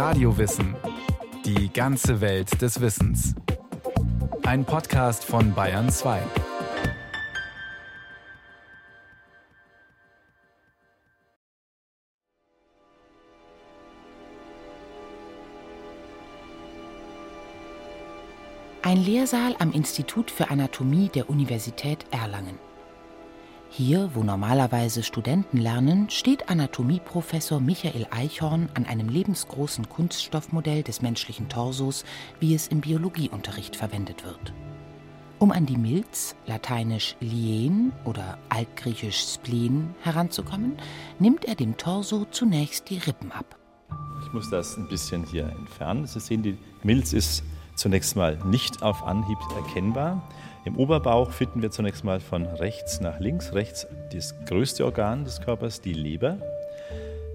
Radiowissen. 0.00 0.76
Die 1.44 1.70
ganze 1.70 2.22
Welt 2.22 2.62
des 2.62 2.80
Wissens. 2.80 3.34
Ein 4.46 4.64
Podcast 4.64 5.26
von 5.26 5.52
Bayern 5.52 5.90
2. 5.90 6.22
Ein 18.80 18.96
Lehrsaal 19.04 19.54
am 19.58 19.70
Institut 19.70 20.30
für 20.30 20.48
Anatomie 20.48 21.10
der 21.10 21.28
Universität 21.28 22.06
Erlangen. 22.10 22.69
Hier, 23.72 24.10
wo 24.14 24.24
normalerweise 24.24 25.04
Studenten 25.04 25.56
lernen, 25.56 26.10
steht 26.10 26.48
Anatomieprofessor 26.48 27.60
Michael 27.60 28.08
Eichhorn 28.10 28.68
an 28.74 28.84
einem 28.84 29.08
lebensgroßen 29.08 29.88
Kunststoffmodell 29.88 30.82
des 30.82 31.02
menschlichen 31.02 31.48
Torsos, 31.48 32.04
wie 32.40 32.52
es 32.52 32.66
im 32.66 32.80
Biologieunterricht 32.80 33.76
verwendet 33.76 34.24
wird. 34.24 34.52
Um 35.38 35.52
an 35.52 35.66
die 35.66 35.76
Milz, 35.76 36.34
lateinisch 36.46 37.14
Lien 37.20 37.92
oder 38.04 38.38
altgriechisch 38.48 39.34
Spleen, 39.34 39.94
heranzukommen, 40.02 40.76
nimmt 41.20 41.44
er 41.44 41.54
dem 41.54 41.76
Torso 41.76 42.26
zunächst 42.28 42.90
die 42.90 42.98
Rippen 42.98 43.30
ab. 43.30 43.56
Ich 44.26 44.32
muss 44.32 44.50
das 44.50 44.76
ein 44.76 44.88
bisschen 44.88 45.24
hier 45.24 45.44
entfernen. 45.44 46.08
Sie 46.08 46.18
sehen, 46.18 46.42
die 46.42 46.58
Milz 46.82 47.12
ist 47.12 47.44
zunächst 47.76 48.16
mal 48.16 48.36
nicht 48.44 48.82
auf 48.82 49.04
Anhieb 49.04 49.38
erkennbar. 49.54 50.28
Im 50.64 50.76
Oberbauch 50.76 51.30
finden 51.30 51.62
wir 51.62 51.70
zunächst 51.70 52.04
mal 52.04 52.20
von 52.20 52.44
rechts 52.44 53.00
nach 53.00 53.18
links. 53.18 53.54
Rechts 53.54 53.86
das 54.12 54.34
größte 54.46 54.84
Organ 54.84 55.24
des 55.24 55.40
Körpers, 55.40 55.80
die 55.80 55.94
Leber. 55.94 56.38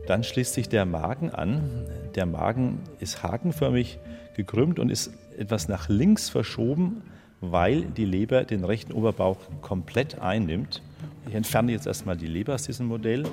Dann 0.08 0.24
schließt 0.24 0.54
sich 0.54 0.70
der 0.70 0.86
Magen 0.86 1.32
an. 1.32 1.88
Der 2.14 2.26
Magen 2.26 2.80
ist 3.00 3.24
hakenförmig 3.24 4.00
gekrümmt 4.36 4.80
und 4.80 4.90
ist 4.90 5.12
etwas 5.38 5.68
nach 5.68 5.90
links 5.90 6.30
verschoben, 6.30 7.02
weil 7.42 7.82
die 7.82 8.06
Leber 8.06 8.44
den 8.44 8.64
rechten 8.64 8.94
Oberbauch 8.94 9.38
komplett 9.62 10.20
einnimmt. 10.20 10.82
Ich 11.28 11.34
entferne 11.34 11.72
jetzt 11.72 11.88
erstmal 11.88 12.18
die 12.18 12.28
Leber 12.28 12.54
aus 12.54 12.64
diesem 12.64 12.88
Modell, 12.88 13.24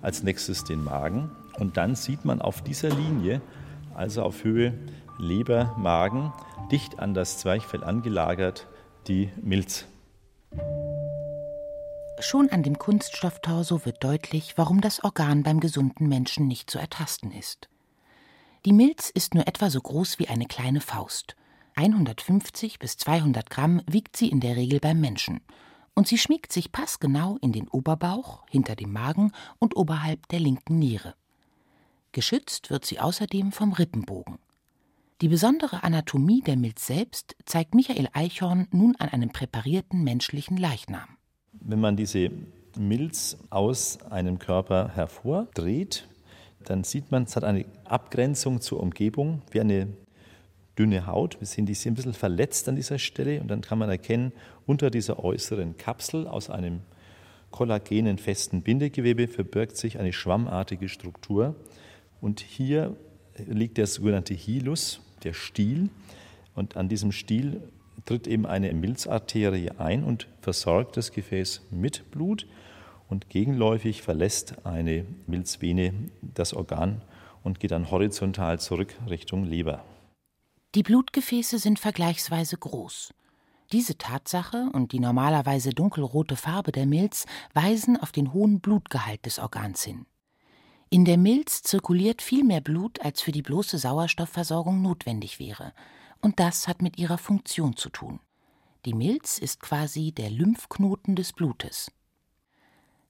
als 0.00 0.22
nächstes 0.22 0.64
den 0.64 0.84
Magen 0.84 1.30
und 1.58 1.76
dann 1.76 1.94
sieht 1.94 2.24
man 2.24 2.40
auf 2.40 2.62
dieser 2.62 2.90
Linie, 2.90 3.40
also 3.94 4.22
auf 4.22 4.44
Höhe 4.44 4.74
Leber, 5.18 5.74
Magen, 5.78 6.32
dicht 6.70 6.98
an 6.98 7.14
das 7.14 7.38
Zwerchfell 7.38 7.84
angelagert, 7.84 8.66
die 9.08 9.30
Milz. 9.40 9.86
Schon 12.20 12.48
an 12.50 12.62
dem 12.62 12.78
Kunststofftorso 12.78 13.84
wird 13.84 14.02
deutlich, 14.02 14.54
warum 14.56 14.80
das 14.80 15.04
Organ 15.04 15.42
beim 15.42 15.60
gesunden 15.60 16.08
Menschen 16.08 16.46
nicht 16.46 16.70
zu 16.70 16.78
ertasten 16.78 17.32
ist. 17.32 17.68
Die 18.64 18.72
Milz 18.72 19.10
ist 19.10 19.34
nur 19.34 19.46
etwa 19.46 19.68
so 19.68 19.80
groß 19.80 20.18
wie 20.18 20.28
eine 20.28 20.46
kleine 20.46 20.80
Faust. 20.80 21.36
150 21.76 22.78
bis 22.78 22.96
200 22.96 23.50
Gramm 23.50 23.82
wiegt 23.86 24.16
sie 24.16 24.28
in 24.28 24.40
der 24.40 24.56
Regel 24.56 24.80
beim 24.80 25.00
Menschen. 25.00 25.40
Und 25.94 26.08
sie 26.08 26.18
schmiegt 26.18 26.52
sich 26.52 26.72
passgenau 26.72 27.36
in 27.42 27.52
den 27.52 27.68
Oberbauch, 27.68 28.44
hinter 28.48 28.74
dem 28.74 28.92
Magen 28.92 29.32
und 29.58 29.76
oberhalb 29.76 30.26
der 30.28 30.40
linken 30.40 30.78
Niere. 30.78 31.14
Geschützt 32.12 32.70
wird 32.70 32.84
sie 32.84 33.00
außerdem 33.00 33.52
vom 33.52 33.72
Rippenbogen. 33.72 34.38
Die 35.24 35.30
besondere 35.30 35.82
Anatomie 35.82 36.42
der 36.42 36.54
Milz 36.54 36.86
selbst 36.86 37.34
zeigt 37.46 37.74
Michael 37.74 38.10
Eichhorn 38.12 38.68
nun 38.72 38.94
an 38.96 39.08
einem 39.08 39.30
präparierten 39.30 40.04
menschlichen 40.04 40.58
Leichnam. 40.58 41.16
Wenn 41.50 41.80
man 41.80 41.96
diese 41.96 42.30
Milz 42.76 43.38
aus 43.48 44.02
einem 44.10 44.38
Körper 44.38 44.90
hervordreht, 44.94 46.06
dann 46.64 46.84
sieht 46.84 47.10
man, 47.10 47.22
es 47.22 47.36
hat 47.36 47.44
eine 47.44 47.64
Abgrenzung 47.86 48.60
zur 48.60 48.80
Umgebung, 48.80 49.40
wie 49.50 49.62
eine 49.62 49.88
dünne 50.78 51.06
Haut. 51.06 51.40
Wir 51.40 51.46
sehen, 51.46 51.64
die 51.64 51.72
ist 51.72 51.86
ein 51.86 51.94
bisschen 51.94 52.12
verletzt 52.12 52.68
an 52.68 52.76
dieser 52.76 52.98
Stelle 52.98 53.40
und 53.40 53.48
dann 53.48 53.62
kann 53.62 53.78
man 53.78 53.88
erkennen, 53.88 54.30
unter 54.66 54.90
dieser 54.90 55.24
äußeren 55.24 55.78
Kapsel 55.78 56.28
aus 56.28 56.50
einem 56.50 56.80
kollagenen 57.50 58.18
festen 58.18 58.60
Bindegewebe 58.60 59.26
verbirgt 59.26 59.78
sich 59.78 59.98
eine 59.98 60.12
schwammartige 60.12 60.90
Struktur. 60.90 61.54
Und 62.20 62.40
hier 62.40 62.94
liegt 63.38 63.78
der 63.78 63.86
sogenannte 63.86 64.34
Hilus, 64.34 65.00
der 65.24 65.32
Stiel. 65.32 65.90
Und 66.54 66.76
an 66.76 66.88
diesem 66.88 67.12
Stiel 67.12 67.62
tritt 68.04 68.26
eben 68.26 68.46
eine 68.46 68.72
Milzarterie 68.72 69.70
ein 69.78 70.04
und 70.04 70.28
versorgt 70.40 70.96
das 70.96 71.12
Gefäß 71.12 71.62
mit 71.70 72.10
Blut. 72.10 72.46
Und 73.08 73.28
gegenläufig 73.28 74.02
verlässt 74.02 74.64
eine 74.64 75.04
Milzvene 75.26 75.92
das 76.22 76.54
Organ 76.54 77.02
und 77.42 77.60
geht 77.60 77.70
dann 77.70 77.90
horizontal 77.90 78.58
zurück 78.58 78.94
Richtung 79.08 79.44
Leber. 79.44 79.84
Die 80.74 80.82
Blutgefäße 80.82 81.58
sind 81.58 81.78
vergleichsweise 81.78 82.56
groß. 82.56 83.14
Diese 83.72 83.96
Tatsache 83.96 84.68
und 84.72 84.92
die 84.92 85.00
normalerweise 85.00 85.70
dunkelrote 85.70 86.36
Farbe 86.36 86.72
der 86.72 86.86
Milz 86.86 87.26
weisen 87.54 87.96
auf 87.96 88.12
den 88.12 88.32
hohen 88.32 88.60
Blutgehalt 88.60 89.24
des 89.26 89.38
Organs 89.38 89.82
hin. 89.82 90.06
In 90.94 91.04
der 91.04 91.18
Milz 91.18 91.64
zirkuliert 91.64 92.22
viel 92.22 92.44
mehr 92.44 92.60
Blut, 92.60 93.00
als 93.00 93.20
für 93.20 93.32
die 93.32 93.42
bloße 93.42 93.78
Sauerstoffversorgung 93.78 94.80
notwendig 94.80 95.40
wäre. 95.40 95.72
Und 96.20 96.38
das 96.38 96.68
hat 96.68 96.82
mit 96.82 96.98
ihrer 96.98 97.18
Funktion 97.18 97.76
zu 97.76 97.88
tun. 97.88 98.20
Die 98.84 98.94
Milz 98.94 99.38
ist 99.38 99.58
quasi 99.58 100.12
der 100.12 100.30
Lymphknoten 100.30 101.16
des 101.16 101.32
Blutes. 101.32 101.90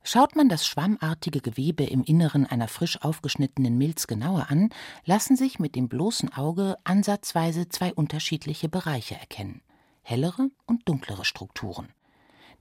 Schaut 0.03 0.35
man 0.35 0.49
das 0.49 0.67
schwammartige 0.67 1.43
Gewebe 1.43 1.85
im 1.85 2.03
Inneren 2.05 2.47
einer 2.47 2.69
frisch 2.69 3.03
aufgeschnittenen 3.03 3.77
Milz 3.77 4.07
genauer 4.07 4.47
an, 4.49 4.71
lassen 5.05 5.37
sich 5.37 5.59
mit 5.59 5.75
dem 5.75 5.91
bloßen 5.91 6.33
Auge 6.33 6.79
ansatzweise 6.85 7.69
zwei 7.69 7.93
unterschiedliche 7.93 8.71
Bereiche 8.71 9.17
erkennen 9.17 9.61
hellere 10.01 10.49
und 10.65 10.89
dunklere 10.89 11.27
Strukturen. 11.27 11.93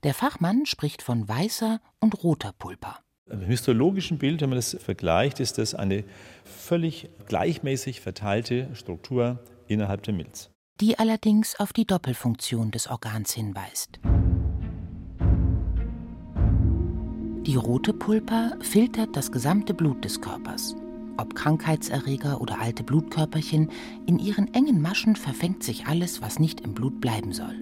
Der 0.02 0.12
Fachmann 0.12 0.66
spricht 0.66 1.00
von 1.00 1.26
weißer 1.26 1.80
und 1.98 2.22
roter 2.22 2.52
Pulpa. 2.52 3.03
Im 3.30 3.40
histologischen 3.40 4.18
Bild, 4.18 4.42
wenn 4.42 4.50
man 4.50 4.58
das 4.58 4.76
vergleicht, 4.78 5.40
ist 5.40 5.56
das 5.56 5.74
eine 5.74 6.04
völlig 6.44 7.08
gleichmäßig 7.26 8.02
verteilte 8.02 8.68
Struktur 8.74 9.38
innerhalb 9.66 10.02
der 10.02 10.12
Milz. 10.12 10.50
Die 10.80 10.98
allerdings 10.98 11.58
auf 11.58 11.72
die 11.72 11.86
Doppelfunktion 11.86 12.70
des 12.70 12.86
Organs 12.86 13.32
hinweist. 13.32 13.98
Die 17.46 17.56
rote 17.56 17.94
Pulpa 17.94 18.52
filtert 18.60 19.16
das 19.16 19.32
gesamte 19.32 19.72
Blut 19.72 20.04
des 20.04 20.20
Körpers. 20.20 20.76
Ob 21.16 21.34
Krankheitserreger 21.34 22.42
oder 22.42 22.60
alte 22.60 22.82
Blutkörperchen, 22.82 23.70
in 24.06 24.18
ihren 24.18 24.52
engen 24.52 24.82
Maschen 24.82 25.16
verfängt 25.16 25.62
sich 25.62 25.86
alles, 25.86 26.20
was 26.20 26.38
nicht 26.38 26.60
im 26.60 26.74
Blut 26.74 27.00
bleiben 27.00 27.32
soll. 27.32 27.54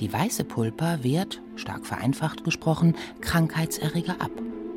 Die 0.00 0.10
weiße 0.10 0.44
Pulpa 0.44 1.02
wehrt, 1.02 1.42
stark 1.56 1.84
vereinfacht 1.84 2.44
gesprochen, 2.44 2.94
Krankheitserreger 3.20 4.20
ab 4.20 4.30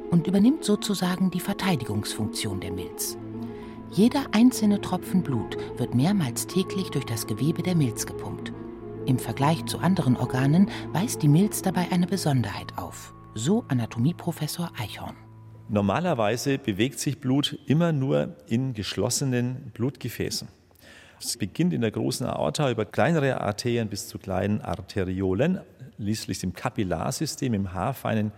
und 0.09 0.27
übernimmt 0.27 0.63
sozusagen 0.63 1.31
die 1.31 1.39
Verteidigungsfunktion 1.39 2.59
der 2.59 2.71
Milz. 2.71 3.17
Jeder 3.91 4.25
einzelne 4.33 4.81
Tropfen 4.81 5.23
Blut 5.23 5.57
wird 5.77 5.95
mehrmals 5.95 6.45
täglich 6.45 6.89
durch 6.89 7.05
das 7.05 7.25
Gewebe 7.25 7.63
der 7.63 7.75
Milz 7.75 8.05
gepumpt. 8.05 8.51
Im 9.05 9.17
Vergleich 9.17 9.65
zu 9.65 9.79
anderen 9.79 10.15
Organen 10.15 10.69
weist 10.93 11.23
die 11.23 11.27
Milz 11.27 11.61
dabei 11.63 11.87
eine 11.91 12.05
Besonderheit 12.05 12.77
auf, 12.77 13.13
so 13.33 13.65
Anatomieprofessor 13.67 14.71
Eichhorn. 14.77 15.15
Normalerweise 15.67 16.57
bewegt 16.57 16.99
sich 16.99 17.19
Blut 17.19 17.57
immer 17.65 17.91
nur 17.91 18.35
in 18.47 18.73
geschlossenen 18.73 19.71
Blutgefäßen. 19.73 20.47
Es 21.19 21.37
beginnt 21.37 21.73
in 21.73 21.81
der 21.81 21.91
großen 21.91 22.25
Aorta 22.25 22.71
über 22.71 22.85
kleinere 22.85 23.41
Arterien 23.41 23.89
bis 23.89 24.07
zu 24.07 24.19
kleinen 24.19 24.61
Arteriolen, 24.61 25.59
schließlich 25.97 26.43
im 26.43 26.53
Kapillarsystem, 26.53 27.53
im 27.53 27.73
haarfeinen 27.73 28.31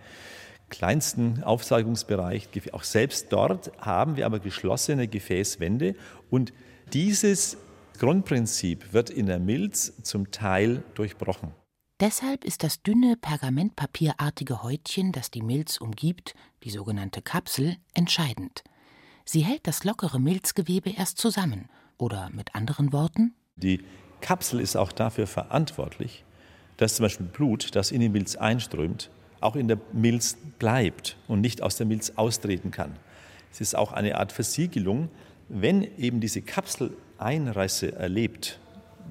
kleinsten 0.72 1.44
Aufsaugungsbereich, 1.44 2.48
auch 2.72 2.82
selbst 2.82 3.32
dort 3.32 3.70
haben 3.78 4.16
wir 4.16 4.26
aber 4.26 4.40
geschlossene 4.40 5.06
Gefäßwände 5.06 5.94
und 6.30 6.52
dieses 6.92 7.58
Grundprinzip 7.98 8.92
wird 8.92 9.10
in 9.10 9.26
der 9.26 9.38
Milz 9.38 9.92
zum 10.02 10.30
Teil 10.32 10.82
durchbrochen. 10.94 11.52
Deshalb 12.00 12.44
ist 12.44 12.64
das 12.64 12.82
dünne 12.82 13.16
pergamentpapierartige 13.16 14.62
Häutchen, 14.64 15.12
das 15.12 15.30
die 15.30 15.42
Milz 15.42 15.76
umgibt, 15.76 16.34
die 16.64 16.70
sogenannte 16.70 17.22
Kapsel, 17.22 17.76
entscheidend. 17.94 18.64
Sie 19.24 19.42
hält 19.42 19.66
das 19.66 19.84
lockere 19.84 20.18
Milzgewebe 20.18 20.90
erst 20.90 21.18
zusammen. 21.18 21.68
Oder 21.98 22.30
mit 22.30 22.56
anderen 22.56 22.92
Worten? 22.92 23.34
Die 23.54 23.84
Kapsel 24.20 24.58
ist 24.58 24.74
auch 24.74 24.90
dafür 24.90 25.28
verantwortlich, 25.28 26.24
dass 26.78 26.96
zum 26.96 27.04
Beispiel 27.04 27.26
Blut, 27.26 27.76
das 27.76 27.92
in 27.92 28.00
die 28.00 28.08
Milz 28.08 28.34
einströmt, 28.34 29.10
auch 29.42 29.56
in 29.56 29.68
der 29.68 29.78
Milz 29.92 30.36
bleibt 30.58 31.16
und 31.28 31.40
nicht 31.40 31.62
aus 31.62 31.76
der 31.76 31.86
Milz 31.86 32.12
austreten 32.16 32.70
kann. 32.70 32.92
Es 33.50 33.60
ist 33.60 33.76
auch 33.76 33.92
eine 33.92 34.18
Art 34.18 34.32
Versiegelung, 34.32 35.08
wenn 35.48 35.82
eben 35.98 36.20
diese 36.20 36.42
Kapsel 36.42 36.96
Einrisse 37.18 37.92
erlebt, 37.92 38.58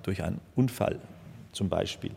durch 0.03 0.23
einen 0.23 0.41
Unfall 0.55 0.99
zum 1.51 1.69
Beispiel, 1.69 2.11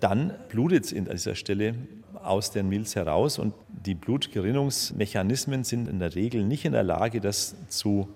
dann 0.00 0.32
blutet 0.48 0.86
es 0.86 0.94
an 0.94 1.04
dieser 1.04 1.34
Stelle 1.34 1.74
aus 2.22 2.50
der 2.50 2.62
Milz 2.62 2.96
heraus 2.96 3.38
und 3.38 3.54
die 3.68 3.94
Blutgerinnungsmechanismen 3.94 5.64
sind 5.64 5.88
in 5.88 5.98
der 5.98 6.14
Regel 6.14 6.44
nicht 6.44 6.64
in 6.64 6.72
der 6.72 6.82
Lage, 6.82 7.20
das 7.20 7.54
zu 7.68 8.08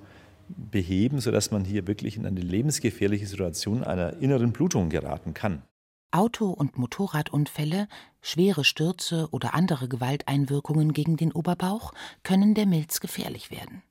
beheben, 0.48 1.20
sodass 1.20 1.50
man 1.50 1.64
hier 1.64 1.86
wirklich 1.86 2.16
in 2.16 2.26
eine 2.26 2.40
lebensgefährliche 2.40 3.26
Situation 3.26 3.82
einer 3.82 4.14
inneren 4.20 4.52
Blutung 4.52 4.88
geraten 4.88 5.34
kann. 5.34 5.62
Auto- 6.14 6.50
und 6.50 6.78
Motorradunfälle, 6.78 7.88
schwere 8.22 8.64
Stürze 8.64 9.28
oder 9.32 9.54
andere 9.54 9.88
Gewalteinwirkungen 9.88 10.92
gegen 10.92 11.16
den 11.16 11.32
Oberbauch 11.32 11.92
können 12.22 12.54
der 12.54 12.66
Milz 12.66 13.00
gefährlich 13.00 13.50
werden. 13.50 13.82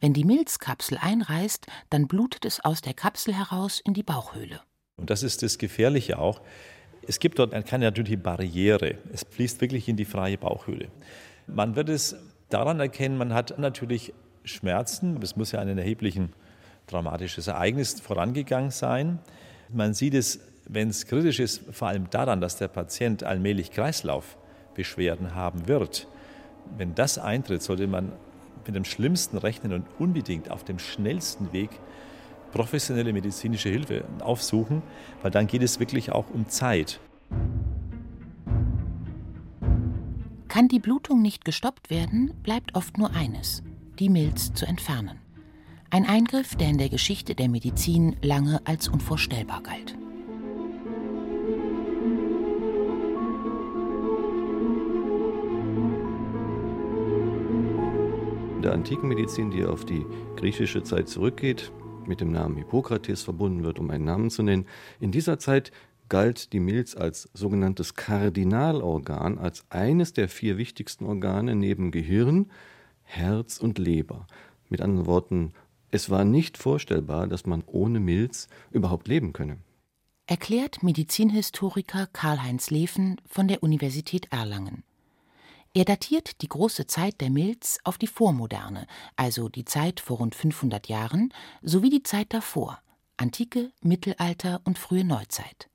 Wenn 0.00 0.14
die 0.14 0.24
Milzkapsel 0.24 0.98
einreißt, 0.98 1.66
dann 1.90 2.08
blutet 2.08 2.44
es 2.44 2.64
aus 2.64 2.80
der 2.80 2.94
Kapsel 2.94 3.34
heraus 3.34 3.80
in 3.84 3.94
die 3.94 4.02
Bauchhöhle. 4.02 4.60
Und 4.96 5.10
das 5.10 5.22
ist 5.22 5.42
das 5.42 5.58
Gefährliche 5.58 6.18
auch. 6.18 6.40
Es 7.06 7.18
gibt 7.18 7.38
dort 7.38 7.52
keine 7.66 7.84
natürliche 7.84 8.16
Barriere. 8.16 8.98
Es 9.12 9.26
fließt 9.28 9.60
wirklich 9.60 9.88
in 9.88 9.96
die 9.96 10.04
freie 10.06 10.38
Bauchhöhle. 10.38 10.88
Man 11.46 11.76
wird 11.76 11.90
es 11.90 12.16
daran 12.48 12.80
erkennen, 12.80 13.18
man 13.18 13.34
hat 13.34 13.58
natürlich 13.58 14.14
Schmerzen. 14.44 15.22
Es 15.22 15.36
muss 15.36 15.52
ja 15.52 15.60
ein 15.60 15.76
erheblichen 15.76 16.32
traumatisches 16.86 17.46
Ereignis 17.48 18.00
vorangegangen 18.00 18.70
sein. 18.70 19.18
Man 19.70 19.94
sieht 19.94 20.14
es, 20.14 20.40
wenn 20.66 20.88
es 20.88 21.06
kritisch 21.06 21.40
ist, 21.40 21.62
vor 21.72 21.88
allem 21.88 22.08
daran, 22.10 22.40
dass 22.40 22.56
der 22.56 22.68
Patient 22.68 23.22
allmählich 23.22 23.70
Kreislaufbeschwerden 23.70 25.34
haben 25.34 25.68
wird. 25.68 26.08
Wenn 26.76 26.94
das 26.94 27.18
eintritt, 27.18 27.62
sollte 27.62 27.86
man 27.86 28.12
mit 28.66 28.74
dem 28.74 28.84
Schlimmsten 28.84 29.36
rechnen 29.36 29.72
und 29.72 29.86
unbedingt 29.98 30.50
auf 30.50 30.64
dem 30.64 30.78
schnellsten 30.78 31.52
Weg 31.52 31.70
professionelle 32.52 33.12
medizinische 33.12 33.68
Hilfe 33.68 34.04
aufsuchen, 34.20 34.82
weil 35.22 35.30
dann 35.30 35.46
geht 35.46 35.62
es 35.62 35.80
wirklich 35.80 36.12
auch 36.12 36.30
um 36.32 36.48
Zeit. 36.48 37.00
Kann 40.48 40.68
die 40.68 40.78
Blutung 40.78 41.20
nicht 41.20 41.44
gestoppt 41.44 41.90
werden, 41.90 42.32
bleibt 42.44 42.76
oft 42.76 42.96
nur 42.96 43.10
eines, 43.10 43.64
die 43.98 44.08
Milz 44.08 44.54
zu 44.54 44.66
entfernen. 44.66 45.18
Ein 45.90 46.06
Eingriff, 46.06 46.54
der 46.54 46.68
in 46.68 46.78
der 46.78 46.88
Geschichte 46.88 47.34
der 47.34 47.48
Medizin 47.48 48.16
lange 48.22 48.60
als 48.64 48.88
unvorstellbar 48.88 49.62
galt. 49.62 49.96
Der 58.64 58.72
antiken 58.72 59.08
Medizin, 59.08 59.50
die 59.50 59.64
auf 59.64 59.84
die 59.84 60.04
griechische 60.36 60.82
Zeit 60.82 61.08
zurückgeht, 61.08 61.70
mit 62.06 62.20
dem 62.20 62.32
Namen 62.32 62.56
Hippokrates 62.56 63.22
verbunden 63.22 63.62
wird, 63.62 63.78
um 63.78 63.90
einen 63.90 64.04
Namen 64.04 64.30
zu 64.30 64.42
nennen, 64.42 64.66
in 65.00 65.12
dieser 65.12 65.38
Zeit 65.38 65.70
galt 66.08 66.52
die 66.52 66.60
Milz 66.60 66.96
als 66.96 67.28
sogenanntes 67.34 67.94
Kardinalorgan, 67.94 69.38
als 69.38 69.64
eines 69.70 70.12
der 70.12 70.28
vier 70.28 70.58
wichtigsten 70.58 71.04
Organe 71.04 71.54
neben 71.54 71.90
Gehirn, 71.90 72.50
Herz 73.02 73.58
und 73.58 73.78
Leber. 73.78 74.26
Mit 74.68 74.80
anderen 74.80 75.06
Worten, 75.06 75.52
es 75.90 76.10
war 76.10 76.24
nicht 76.24 76.58
vorstellbar, 76.58 77.26
dass 77.26 77.46
man 77.46 77.62
ohne 77.66 78.00
Milz 78.00 78.48
überhaupt 78.70 79.08
leben 79.08 79.32
könne. 79.32 79.58
Erklärt 80.26 80.82
Medizinhistoriker 80.82 82.08
Karl-Heinz 82.12 82.70
Leven 82.70 83.20
von 83.26 83.46
der 83.46 83.62
Universität 83.62 84.28
Erlangen. 84.32 84.84
Er 85.76 85.84
datiert 85.84 86.40
die 86.40 86.48
große 86.48 86.86
Zeit 86.86 87.20
der 87.20 87.30
Milz 87.30 87.78
auf 87.82 87.98
die 87.98 88.06
Vormoderne, 88.06 88.86
also 89.16 89.48
die 89.48 89.64
Zeit 89.64 89.98
vor 89.98 90.18
rund 90.18 90.36
500 90.36 90.86
Jahren, 90.86 91.34
sowie 91.62 91.90
die 91.90 92.04
Zeit 92.04 92.32
davor, 92.32 92.78
Antike, 93.16 93.72
Mittelalter 93.82 94.60
und 94.62 94.78
frühe 94.78 95.02
Neuzeit. 95.02 95.68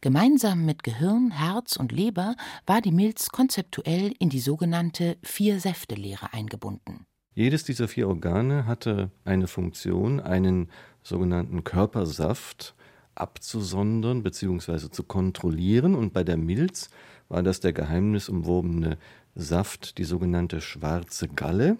Gemeinsam 0.00 0.64
mit 0.64 0.82
Gehirn, 0.82 1.30
Herz 1.30 1.76
und 1.76 1.92
Leber 1.92 2.34
war 2.66 2.80
die 2.80 2.90
Milz 2.90 3.28
konzeptuell 3.28 4.12
in 4.18 4.28
die 4.28 4.40
sogenannte 4.40 5.18
Vier-Säfte-Lehre 5.22 6.32
eingebunden. 6.32 7.06
Jedes 7.32 7.62
dieser 7.62 7.86
vier 7.86 8.08
Organe 8.08 8.66
hatte 8.66 9.12
eine 9.24 9.46
Funktion, 9.46 10.18
einen 10.18 10.68
sogenannten 11.04 11.62
Körpersaft 11.62 12.74
abzusondern 13.14 14.22
bzw. 14.22 14.90
zu 14.90 15.04
kontrollieren. 15.04 15.94
Und 15.94 16.12
bei 16.12 16.24
der 16.24 16.36
Milz 16.36 16.90
war 17.28 17.42
das 17.42 17.60
der 17.60 17.72
geheimnisumwobene 17.72 18.98
Saft, 19.34 19.98
die 19.98 20.04
sogenannte 20.04 20.60
schwarze 20.60 21.28
Galle. 21.28 21.76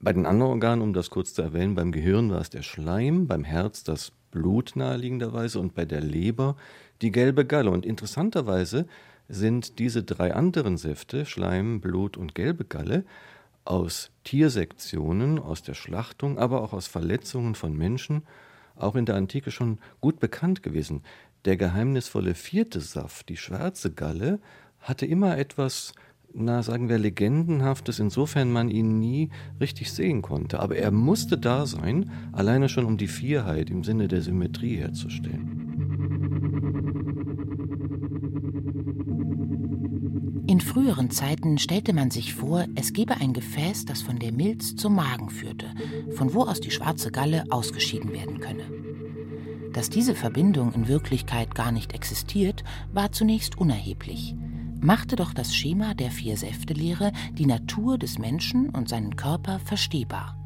Bei 0.00 0.12
den 0.12 0.26
anderen 0.26 0.52
Organen, 0.52 0.82
um 0.82 0.92
das 0.92 1.10
kurz 1.10 1.34
zu 1.34 1.42
erwähnen, 1.42 1.74
beim 1.74 1.92
Gehirn 1.92 2.30
war 2.30 2.40
es 2.40 2.50
der 2.50 2.62
Schleim, 2.62 3.26
beim 3.26 3.44
Herz 3.44 3.82
das 3.82 4.12
Blut 4.30 4.76
naheliegenderweise 4.76 5.58
und 5.58 5.74
bei 5.74 5.84
der 5.84 6.00
Leber 6.00 6.56
die 7.00 7.10
gelbe 7.10 7.46
Galle. 7.46 7.70
Und 7.70 7.86
interessanterweise 7.86 8.86
sind 9.28 9.78
diese 9.78 10.02
drei 10.02 10.34
anderen 10.34 10.76
Säfte, 10.76 11.24
Schleim, 11.26 11.80
Blut 11.80 12.16
und 12.16 12.34
gelbe 12.34 12.64
Galle, 12.64 13.04
aus 13.64 14.10
Tiersektionen, 14.22 15.38
aus 15.38 15.62
der 15.62 15.74
Schlachtung, 15.74 16.38
aber 16.38 16.62
auch 16.62 16.72
aus 16.72 16.86
Verletzungen 16.86 17.54
von 17.54 17.76
Menschen, 17.76 18.22
auch 18.76 18.94
in 18.94 19.06
der 19.06 19.16
Antike 19.16 19.50
schon 19.50 19.78
gut 20.00 20.20
bekannt 20.20 20.62
gewesen. 20.62 21.02
Der 21.44 21.56
geheimnisvolle 21.56 22.34
vierte 22.34 22.80
Saft, 22.80 23.28
die 23.28 23.36
schwarze 23.36 23.92
Galle, 23.92 24.38
hatte 24.86 25.04
immer 25.04 25.36
etwas, 25.36 25.92
na 26.32 26.62
sagen 26.62 26.88
wir, 26.88 26.98
legendenhaftes, 26.98 27.98
insofern 27.98 28.52
man 28.52 28.70
ihn 28.70 29.00
nie 29.00 29.30
richtig 29.60 29.92
sehen 29.92 30.22
konnte. 30.22 30.60
Aber 30.60 30.76
er 30.76 30.92
musste 30.92 31.36
da 31.36 31.66
sein, 31.66 32.10
alleine 32.32 32.68
schon 32.68 32.84
um 32.84 32.96
die 32.96 33.08
Vierheit 33.08 33.68
im 33.68 33.82
Sinne 33.82 34.06
der 34.06 34.22
Symmetrie 34.22 34.76
herzustellen. 34.76 35.66
In 40.48 40.60
früheren 40.60 41.10
Zeiten 41.10 41.58
stellte 41.58 41.92
man 41.92 42.12
sich 42.12 42.34
vor, 42.34 42.66
es 42.76 42.92
gebe 42.92 43.16
ein 43.16 43.32
Gefäß, 43.32 43.84
das 43.84 44.02
von 44.02 44.20
der 44.20 44.30
Milz 44.30 44.76
zum 44.76 44.94
Magen 44.94 45.28
führte, 45.28 45.66
von 46.14 46.32
wo 46.32 46.42
aus 46.42 46.60
die 46.60 46.70
schwarze 46.70 47.10
Galle 47.10 47.44
ausgeschieden 47.50 48.12
werden 48.12 48.38
könne. 48.38 48.62
Dass 49.72 49.90
diese 49.90 50.14
Verbindung 50.14 50.72
in 50.72 50.86
Wirklichkeit 50.86 51.56
gar 51.56 51.72
nicht 51.72 51.92
existiert, 51.92 52.62
war 52.92 53.10
zunächst 53.10 53.58
unerheblich, 53.58 54.36
machte 54.86 55.16
doch 55.16 55.34
das 55.34 55.52
Schema 55.52 55.94
der 55.94 56.12
Vier-Säfte-Lehre 56.12 57.10
die 57.32 57.46
Natur 57.46 57.98
des 57.98 58.20
Menschen 58.20 58.70
und 58.70 58.88
seinen 58.88 59.16
Körper 59.16 59.58
verstehbar. 59.58 60.36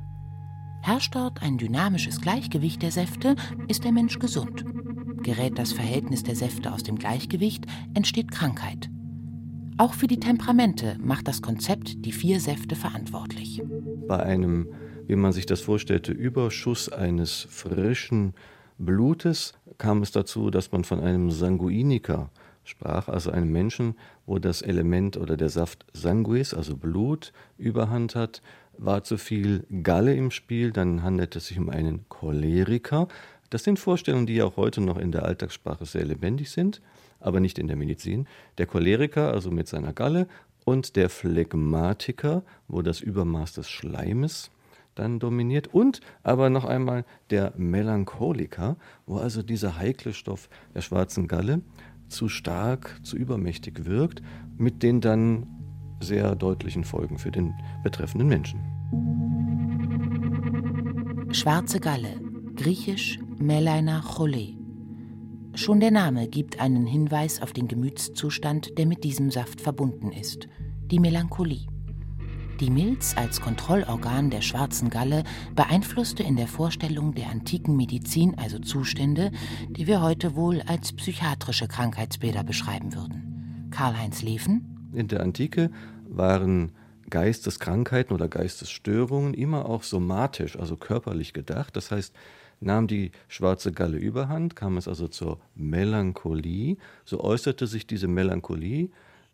Herrscht 0.81 1.15
dort 1.15 1.43
ein 1.43 1.59
dynamisches 1.59 2.23
Gleichgewicht 2.23 2.81
der 2.81 2.91
Säfte, 2.91 3.37
ist 3.69 3.85
der 3.85 3.93
Mensch 3.93 4.19
gesund. 4.19 4.65
Gerät 5.23 5.59
das 5.59 5.73
Verhältnis 5.73 6.23
der 6.23 6.37
Säfte 6.37 6.73
aus 6.73 6.83
dem 6.83 6.97
Gleichgewicht, 6.97 7.67
entsteht 7.93 8.31
Krankheit. 8.31 8.89
Auch 9.77 9.93
für 9.93 10.07
die 10.07 10.21
Temperamente 10.21 10.97
macht 11.03 11.29
das 11.29 11.43
Konzept 11.43 12.07
die 12.07 12.13
vier 12.13 12.41
Säfte 12.41 12.77
verantwortlich. 12.77 13.63
Bei 14.09 14.23
einem, 14.23 14.69
wie 15.07 15.17
man 15.17 15.33
sich 15.33 15.45
das 15.45 15.61
vorstellte, 15.61 16.13
Überschuss 16.13 16.89
eines 16.89 17.47
frischen 17.51 18.33
Blutes 18.79 19.53
kam 19.77 20.01
es 20.01 20.13
dazu, 20.13 20.49
dass 20.49 20.73
man 20.73 20.85
von 20.85 21.01
einem 21.01 21.31
Sanguiniker 21.31 22.31
sprach, 22.65 23.09
also 23.09 23.31
einem 23.31 23.51
Menschen, 23.51 23.95
wo 24.27 24.39
das 24.39 24.63
Element 24.63 25.17
oder 25.17 25.37
der 25.37 25.49
Saft 25.49 25.85
Sanguis, 25.93 26.55
also 26.55 26.77
Blut, 26.77 27.33
überhand 27.59 28.15
hat, 28.15 28.43
war 28.79 29.05
zu 29.05 29.19
viel 29.19 29.65
Galle 29.83 30.15
im 30.15 30.31
Spiel, 30.31 30.73
dann 30.73 31.03
handelt 31.03 31.37
es 31.37 31.49
sich 31.49 31.59
um 31.59 31.69
einen 31.69 32.09
Choleriker. 32.09 33.09
Das 33.51 33.65
sind 33.65 33.79
Vorstellungen, 33.79 34.27
die 34.27 34.43
auch 34.43 34.57
heute 34.57 34.81
noch 34.81 34.97
in 34.97 35.13
der 35.13 35.25
Alltagssprache 35.25 35.85
sehr 35.85 36.05
lebendig 36.05 36.51
sind 36.51 36.81
aber 37.21 37.41
nicht 37.41 37.59
in 37.59 37.69
der 37.69 37.77
Medizin. 37.77 38.27
Der 38.59 38.67
Choleriker, 38.67 39.33
also 39.33 39.51
mit 39.51 39.69
seiner 39.69 39.93
Galle, 39.93 40.27
und 40.65 40.97
der 40.97 41.09
Phlegmatiker, 41.09 42.43
wo 42.69 42.83
das 42.83 43.01
Übermaß 43.01 43.55
des 43.55 43.69
Schleimes 43.69 44.51
dann 44.95 45.19
dominiert. 45.19 45.69
Und 45.69 46.01
aber 46.23 46.51
noch 46.51 46.65
einmal 46.65 47.05
der 47.31 47.53
Melancholiker, 47.57 48.77
wo 49.07 49.17
also 49.17 49.43
dieser 49.43 49.79
heikle 49.79 50.13
Stoff 50.13 50.49
der 50.75 50.83
schwarzen 50.83 51.29
Galle 51.29 51.63
zu 52.11 52.29
stark, 52.29 53.01
zu 53.03 53.17
übermächtig 53.17 53.85
wirkt, 53.87 54.23
mit 54.57 54.83
den 54.83 55.01
dann 55.01 55.47
sehr 56.01 56.35
deutlichen 56.35 56.85
Folgen 56.85 57.19
für 57.19 57.31
den 57.31 57.55
betreffenden 57.83 58.29
Menschen. 58.29 58.61
Schwarze 61.33 61.81
Galle, 61.81 62.21
griechisch 62.57 63.19
Melaina 63.39 64.01
Cholé. 64.01 64.57
Schon 65.55 65.81
der 65.81 65.91
Name 65.91 66.29
gibt 66.29 66.61
einen 66.61 66.87
Hinweis 66.87 67.43
auf 67.43 67.53
den 67.53 67.69
Gemütszustand, 67.69 68.79
der 68.79 68.87
mit 68.87 69.05
diesem 69.05 69.31
Saft 69.31 69.61
verbunden 69.61 70.13
ist, 70.13 70.49
die 70.91 71.01
Melancholie. 71.01 71.67
Die 72.61 72.69
Milz 72.69 73.17
als 73.17 73.41
Kontrollorgan 73.41 74.29
der 74.29 74.43
schwarzen 74.43 74.91
Galle 74.91 75.25
beeinflusste 75.57 76.23
in 76.23 76.37
der 76.37 76.47
Vorstellung 76.47 77.15
der 77.15 77.31
antiken 77.31 77.75
Medizin 77.75 78.37
also 78.37 78.59
Zustände, 78.59 79.31
die 79.71 79.87
wir 79.87 80.03
heute 80.03 80.37
wohl 80.37 80.61
als 80.67 80.93
psychiatrische 80.93 81.69
Krankheitsbilder 81.69 82.45
beschreiben 82.45 82.95
würden. 82.95 83.71
Karl-Heinz 83.71 84.21
Leven? 84.21 84.91
In 84.93 85.09
der 85.09 85.21
Antike 85.21 85.71
waren 86.07 86.73
Geisteskrankheiten 87.09 88.15
oder 88.15 88.29
Geistesstörungen 88.29 89.33
immer 89.33 89.65
auch 89.65 89.83
somatisch, 89.83 90.59
also 90.59 90.77
körperlich 90.77 91.33
gedacht. 91.33 91.75
Das 91.77 91.91
heißt, 91.91 92.15
nahm 92.61 92.89
die 92.89 93.13
schwarze 93.29 93.73
Galle 93.73 93.97
überhand, 93.97 94.55
kam 94.55 94.77
es 94.77 94.87
also 94.87 95.09
zur 95.09 95.41
Melancholie. 95.55 96.77
So 97.07 97.25
äußerte 97.25 97.67
sich 97.67 97.87
diese 97.87 98.07
Melancholie 98.07 98.91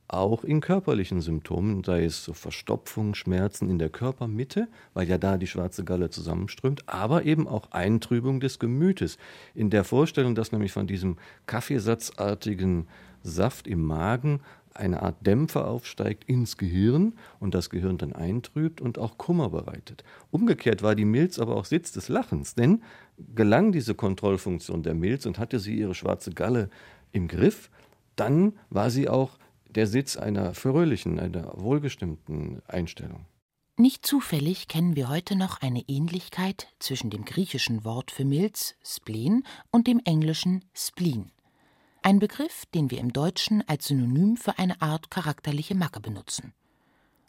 auch 0.09 0.45
in 0.45 0.61
körperlichen 0.61 1.21
Symptomen, 1.21 1.83
sei 1.83 2.05
es 2.05 2.25
so 2.25 2.33
Verstopfung, 2.33 3.15
Schmerzen 3.15 3.69
in 3.69 3.79
der 3.79 3.89
Körpermitte, 3.89 4.69
weil 4.95 5.09
ja 5.09 5.19
da 5.19 5.37
die 5.37 5.47
schwarze 5.47 5.85
Galle 5.85 6.11
zusammenströmt, 6.11 6.89
aber 6.89 7.25
eben 7.25 7.49
auch 7.49 7.73
Eintrübung 7.73 8.41
des 8.41 8.59
Gemütes. 8.59 9.19
In 9.55 9.71
der 9.71 9.85
Vorstellung, 9.85 10.35
dass 10.35 10.53
nämlich 10.53 10.73
von 10.73 10.87
diesem 10.87 11.17
kaffeesatzartigen 11.47 12.87
Saft 13.23 13.67
im 13.67 13.83
Magen 13.83 14.41
eine 14.77 15.03
Art 15.03 15.27
Dämpfer 15.27 15.67
aufsteigt 15.67 16.25
ins 16.25 16.57
Gehirn 16.57 17.15
und 17.41 17.55
das 17.55 17.71
Gehirn 17.71 17.99
dann 17.99 18.13
eintrübt 18.13 18.81
und 18.81 18.99
auch 18.99 19.19
Kummer 19.19 19.49
bereitet. 19.51 20.05
Umgekehrt 20.31 20.83
war 20.83 20.95
die 20.95 21.05
Milz 21.05 21.39
aber 21.39 21.57
auch 21.57 21.65
Sitz 21.65 21.93
des 21.93 22.09
Lachens, 22.09 22.55
denn 22.55 22.83
gelang 23.35 23.73
diese 23.73 23.95
Kontrollfunktion 23.95 24.83
der 24.83 24.95
Milz 24.95 25.27
und 25.27 25.39
hatte 25.39 25.59
sie 25.59 25.79
ihre 25.79 25.95
schwarze 25.95 26.31
Galle 26.31 26.69
im 27.13 27.29
Griff, 27.29 27.71
dann 28.17 28.53
war 28.71 28.91
sie 28.91 29.09
auch 29.09 29.39
der 29.77 29.87
Sitz 29.87 30.17
einer 30.17 30.55
fröhlichen, 30.55 31.21
einer 31.21 31.53
wohlgestimmten 31.55 32.63
Einstellung. 32.67 33.27
Nicht 33.77 34.07
zufällig 34.07 34.69
kennen 34.69 34.97
wir 34.97 35.11
heute 35.11 35.37
noch 35.37 35.61
eine 35.61 35.83
Ähnlichkeit 35.87 36.69
zwischen 36.79 37.11
dem 37.11 37.27
griechischen 37.27 37.85
Wort 37.85 38.11
für 38.11 38.25
Milz, 38.25 38.75
Spleen, 38.83 39.45
und 39.71 39.87
dem 39.87 40.01
englischen 40.05 40.65
Spleen. 40.73 41.31
Ein 42.03 42.19
Begriff, 42.19 42.65
den 42.75 42.91
wir 42.91 42.99
im 42.99 43.13
Deutschen 43.13 43.63
als 43.69 43.89
Synonym 43.89 44.39
für 44.39 44.59
eine 44.59 44.81
Art 44.81 45.11
charakterliche 45.11 45.75
Macke 45.75 46.01
benutzen. 46.01 46.55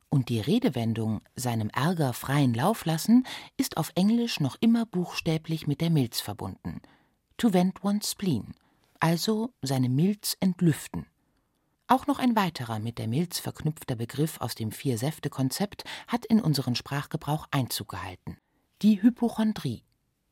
Und 0.10 0.30
die 0.30 0.40
Redewendung 0.40 1.20
seinem 1.36 1.70
Ärger 1.70 2.14
freien 2.14 2.54
Lauf 2.54 2.86
lassen 2.86 3.26
ist 3.58 3.76
auf 3.76 3.92
Englisch 3.96 4.40
noch 4.40 4.56
immer 4.62 4.86
buchstäblich 4.86 5.68
mit 5.68 5.82
der 5.82 5.90
Milz 5.90 6.22
verbunden. 6.22 6.82
To 7.36 7.52
vent 7.52 7.84
one's 7.84 8.12
spleen, 8.12 8.54
also 9.02 9.52
seine 9.62 9.90
Milz 9.90 10.38
entlüften. 10.40 11.08
Auch 11.90 12.06
noch 12.06 12.20
ein 12.20 12.36
weiterer 12.36 12.80
mit 12.80 12.98
der 12.98 13.08
Milz 13.08 13.40
verknüpfter 13.40 13.96
Begriff 13.96 14.42
aus 14.42 14.56
dem 14.56 14.74
Vier-Säfte-Konzept 14.74 15.86
hat 16.08 16.26
in 16.26 16.42
unseren 16.42 16.76
Sprachgebrauch 16.76 17.48
Einzug 17.50 17.88
gehalten. 17.88 18.36
Die 18.82 19.02
Hypochondrie. 19.02 19.84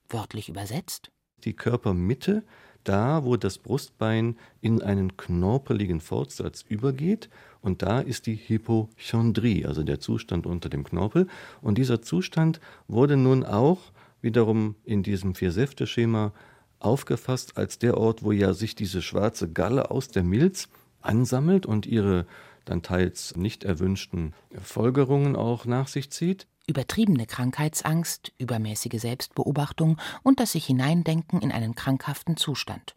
Wörtlich 0.10 0.50
übersetzt. 0.50 1.12
Die 1.46 1.54
Körpermitte, 1.54 2.44
da 2.84 3.24
wo 3.24 3.38
das 3.38 3.58
Brustbein 3.58 4.38
in 4.60 4.82
einen 4.82 5.16
knorpeligen 5.16 6.02
Fortsatz 6.02 6.62
übergeht, 6.68 7.30
und 7.62 7.82
da 7.84 8.02
ist 8.02 8.26
die 8.26 8.36
Hypochondrie, 8.36 9.66
also 9.66 9.84
der 9.84 10.02
Zustand 10.02 10.46
unter 10.46 10.68
dem 10.68 10.84
Knorpel. 10.84 11.28
Und 11.62 11.78
dieser 11.78 12.02
Zustand 12.02 12.60
wurde 12.90 13.16
nun 13.16 13.46
auch 13.46 13.94
wiederum 14.20 14.76
in 14.84 15.04
diesem 15.04 15.36
Vier-Säfte-Schema 15.36 16.34
aufgefasst 16.80 17.56
als 17.56 17.80
der 17.80 17.96
Ort, 17.96 18.24
wo 18.24 18.34
ja 18.34 18.54
sich 18.54 18.76
diese 18.76 19.02
schwarze 19.02 19.50
Galle 19.50 19.90
aus 19.90 20.10
der 20.10 20.24
Milz 20.24 20.68
ansammelt 21.06 21.66
und 21.66 21.86
ihre 21.86 22.26
dann 22.66 22.82
teils 22.82 23.36
nicht 23.36 23.64
erwünschten 23.64 24.34
Folgerungen 24.62 25.36
auch 25.36 25.66
nach 25.66 25.88
sich 25.88 26.10
zieht. 26.12 26.48
Übertriebene 26.68 27.28
Krankheitsangst, 27.28 28.34
übermäßige 28.40 29.00
Selbstbeobachtung 29.00 29.98
und 30.24 30.40
das 30.40 30.54
sich 30.54 30.66
hineindenken 30.66 31.42
in 31.42 31.52
einen 31.52 31.76
krankhaften 31.76 32.38
Zustand. 32.38 32.96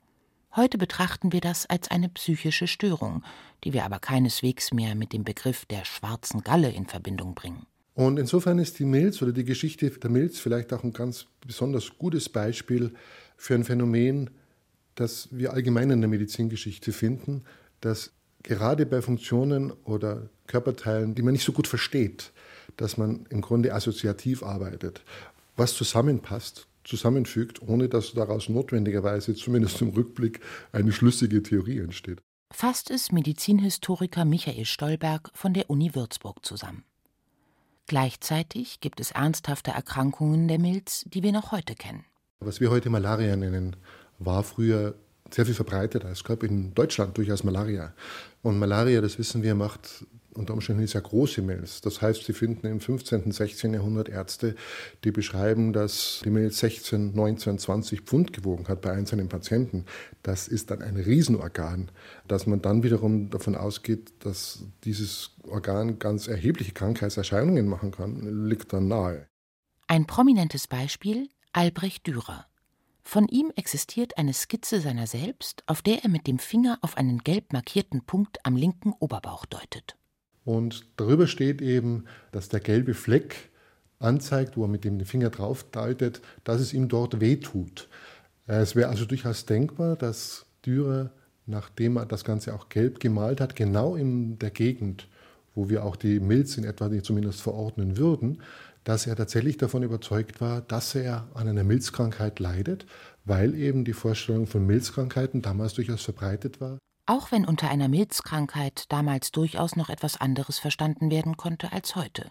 Heute 0.56 0.78
betrachten 0.78 1.32
wir 1.32 1.42
das 1.42 1.66
als 1.66 1.90
eine 1.90 2.08
psychische 2.08 2.66
Störung, 2.66 3.22
die 3.64 3.74
wir 3.74 3.84
aber 3.84 3.98
keineswegs 3.98 4.72
mehr 4.72 4.94
mit 4.94 5.12
dem 5.12 5.22
Begriff 5.22 5.66
der 5.66 5.84
schwarzen 5.84 6.42
Galle 6.42 6.70
in 6.70 6.86
Verbindung 6.86 7.34
bringen. 7.34 7.66
Und 7.94 8.18
insofern 8.18 8.58
ist 8.58 8.78
die 8.78 8.84
Milz 8.84 9.20
oder 9.20 9.32
die 9.32 9.44
Geschichte 9.44 9.90
der 9.90 10.10
Milz 10.10 10.38
vielleicht 10.38 10.72
auch 10.72 10.84
ein 10.84 10.92
ganz 10.92 11.26
besonders 11.46 11.98
gutes 11.98 12.28
Beispiel 12.28 12.94
für 13.36 13.54
ein 13.54 13.64
Phänomen, 13.64 14.30
das 14.94 15.28
wir 15.30 15.52
allgemein 15.52 15.90
in 15.90 16.00
der 16.00 16.08
Medizingeschichte 16.08 16.92
finden, 16.92 17.44
dass 17.80 18.12
gerade 18.42 18.87
bei 18.87 19.02
Funktionen 19.02 19.73
oder 19.85 20.28
Körperteilen, 20.47 21.14
die 21.14 21.23
man 21.23 21.32
nicht 21.32 21.44
so 21.44 21.52
gut 21.52 21.66
versteht, 21.66 22.32
dass 22.76 22.97
man 22.97 23.26
im 23.30 23.40
Grunde 23.40 23.75
assoziativ 23.75 24.42
arbeitet, 24.42 25.02
was 25.56 25.75
zusammenpasst, 25.75 26.66
zusammenfügt, 26.85 27.61
ohne 27.61 27.88
dass 27.88 28.12
daraus 28.12 28.49
notwendigerweise, 28.49 29.35
zumindest 29.35 29.80
im 29.82 29.90
Rückblick, 29.90 30.40
eine 30.73 30.92
schlüssige 30.92 31.42
Theorie 31.42 31.78
entsteht. 31.78 32.20
Fasst 32.50 32.90
es 32.90 33.12
Medizinhistoriker 33.12 34.25
Michael 34.25 34.64
Stolberg 34.64 35.30
von 35.35 35.52
der 35.52 35.68
Uni 35.68 35.94
Würzburg 35.94 36.44
zusammen. 36.47 36.85
Gleichzeitig 37.87 38.80
gibt 38.80 39.00
es 39.00 39.11
ernsthafte 39.11 39.70
Erkrankungen 39.70 40.49
der 40.49 40.58
Milz, 40.58 41.04
die 41.08 41.23
wir 41.23 41.32
noch 41.32 41.52
heute 41.52 41.75
kennen. 41.75 42.04
Was 42.40 42.61
wir 42.61 42.70
heute 42.70 42.90
Malaria 42.90 43.37
nennen, 43.37 43.76
war 44.18 44.42
früher 44.42 44.94
sehr 45.30 45.47
viel 45.47 45.54
verbreiteter. 45.54 46.11
Es 46.11 46.25
gab 46.25 46.42
in 46.42 46.75
Deutschland 46.75 47.16
durchaus 47.16 47.44
Malaria. 47.44 47.92
Und 48.42 48.58
Malaria, 48.58 49.00
das 49.00 49.18
wissen 49.18 49.42
wir, 49.42 49.54
macht 49.54 50.04
unter 50.38 50.54
Umständen 50.54 50.87
sehr 50.87 51.00
große 51.00 51.42
Milz. 51.42 51.80
Das 51.80 52.00
heißt, 52.00 52.25
Sie 52.25 52.32
finden 52.32 52.66
im 52.66 52.80
15., 52.80 53.25
und 53.25 53.32
16. 53.32 53.75
Jahrhundert 53.75 54.08
Ärzte, 54.08 54.54
die 55.04 55.11
beschreiben, 55.11 55.73
dass 55.73 56.20
die 56.25 56.30
Milz 56.30 56.61
16, 56.61 57.14
19, 57.14 57.58
20 57.58 58.02
Pfund 58.02 58.32
gewogen 58.32 58.68
hat 58.68 58.80
bei 58.80 58.92
einzelnen 58.92 59.28
Patienten. 59.28 59.85
Das 60.23 60.49
ist 60.49 60.70
dann 60.70 60.80
ein 60.80 60.97
Riesenorgan, 60.97 61.90
dass 62.28 62.47
man 62.47 62.62
dann 62.62 62.82
wiederum 62.82 63.30
davon 63.30 63.56
ausgeht, 63.56 64.12
dass 64.20 64.62
dieses 64.85 65.32
Organ 65.49 65.99
ganz 65.99 66.28
erhebliche 66.28 66.73
Krankheitserscheinungen 66.73 67.66
machen 67.66 67.90
kann, 67.90 68.49
liegt 68.49 68.73
dann 68.73 68.88
nahe. 68.88 69.26
Ein 69.88 70.06
prominentes 70.06 70.68
Beispiel 70.68 71.28
Albrecht 71.52 72.06
Dürer. 72.06 72.47
Von 73.10 73.26
ihm 73.26 73.50
existiert 73.56 74.18
eine 74.18 74.34
Skizze 74.34 74.82
seiner 74.82 75.06
selbst, 75.06 75.62
auf 75.66 75.80
der 75.80 76.04
er 76.04 76.10
mit 76.10 76.26
dem 76.26 76.38
Finger 76.38 76.76
auf 76.82 76.98
einen 76.98 77.20
gelb 77.20 77.54
markierten 77.54 78.04
Punkt 78.04 78.36
am 78.44 78.54
linken 78.54 78.92
Oberbauch 78.98 79.46
deutet. 79.46 79.96
Und 80.44 80.84
darüber 80.98 81.26
steht 81.26 81.62
eben, 81.62 82.04
dass 82.32 82.50
der 82.50 82.60
gelbe 82.60 82.92
Fleck 82.92 83.48
anzeigt, 83.98 84.58
wo 84.58 84.64
er 84.64 84.68
mit 84.68 84.84
dem 84.84 85.00
Finger 85.06 85.30
drauf 85.30 85.64
deutet, 85.70 86.20
dass 86.44 86.60
es 86.60 86.74
ihm 86.74 86.88
dort 86.88 87.18
wehtut. 87.18 87.88
Es 88.46 88.76
wäre 88.76 88.90
also 88.90 89.06
durchaus 89.06 89.46
denkbar, 89.46 89.96
dass 89.96 90.44
Dürer, 90.66 91.10
nachdem 91.46 91.96
er 91.96 92.04
das 92.04 92.24
Ganze 92.24 92.54
auch 92.54 92.68
gelb 92.68 93.00
gemalt 93.00 93.40
hat, 93.40 93.56
genau 93.56 93.96
in 93.96 94.38
der 94.38 94.50
Gegend, 94.50 95.08
wo 95.54 95.70
wir 95.70 95.82
auch 95.82 95.96
die 95.96 96.20
Milz 96.20 96.58
in 96.58 96.64
etwa 96.64 96.90
zumindest 97.02 97.40
verordnen 97.40 97.96
würden, 97.96 98.42
dass 98.88 99.07
er 99.07 99.16
tatsächlich 99.16 99.59
davon 99.59 99.83
überzeugt 99.83 100.40
war, 100.40 100.62
dass 100.62 100.95
er 100.95 101.28
an 101.35 101.47
einer 101.47 101.62
Milzkrankheit 101.62 102.38
leidet, 102.38 102.87
weil 103.26 103.54
eben 103.54 103.85
die 103.85 103.92
Vorstellung 103.92 104.47
von 104.47 104.64
Milzkrankheiten 104.64 105.42
damals 105.42 105.75
durchaus 105.75 106.02
verbreitet 106.02 106.59
war. 106.62 106.78
Auch 107.04 107.30
wenn 107.30 107.45
unter 107.45 107.68
einer 107.68 107.88
Milzkrankheit 107.88 108.90
damals 108.90 109.30
durchaus 109.30 109.76
noch 109.76 109.90
etwas 109.90 110.18
anderes 110.18 110.59
verstanden 110.59 111.11
werden 111.11 111.37
konnte 111.37 111.71
als 111.71 111.97
heute. 111.97 112.30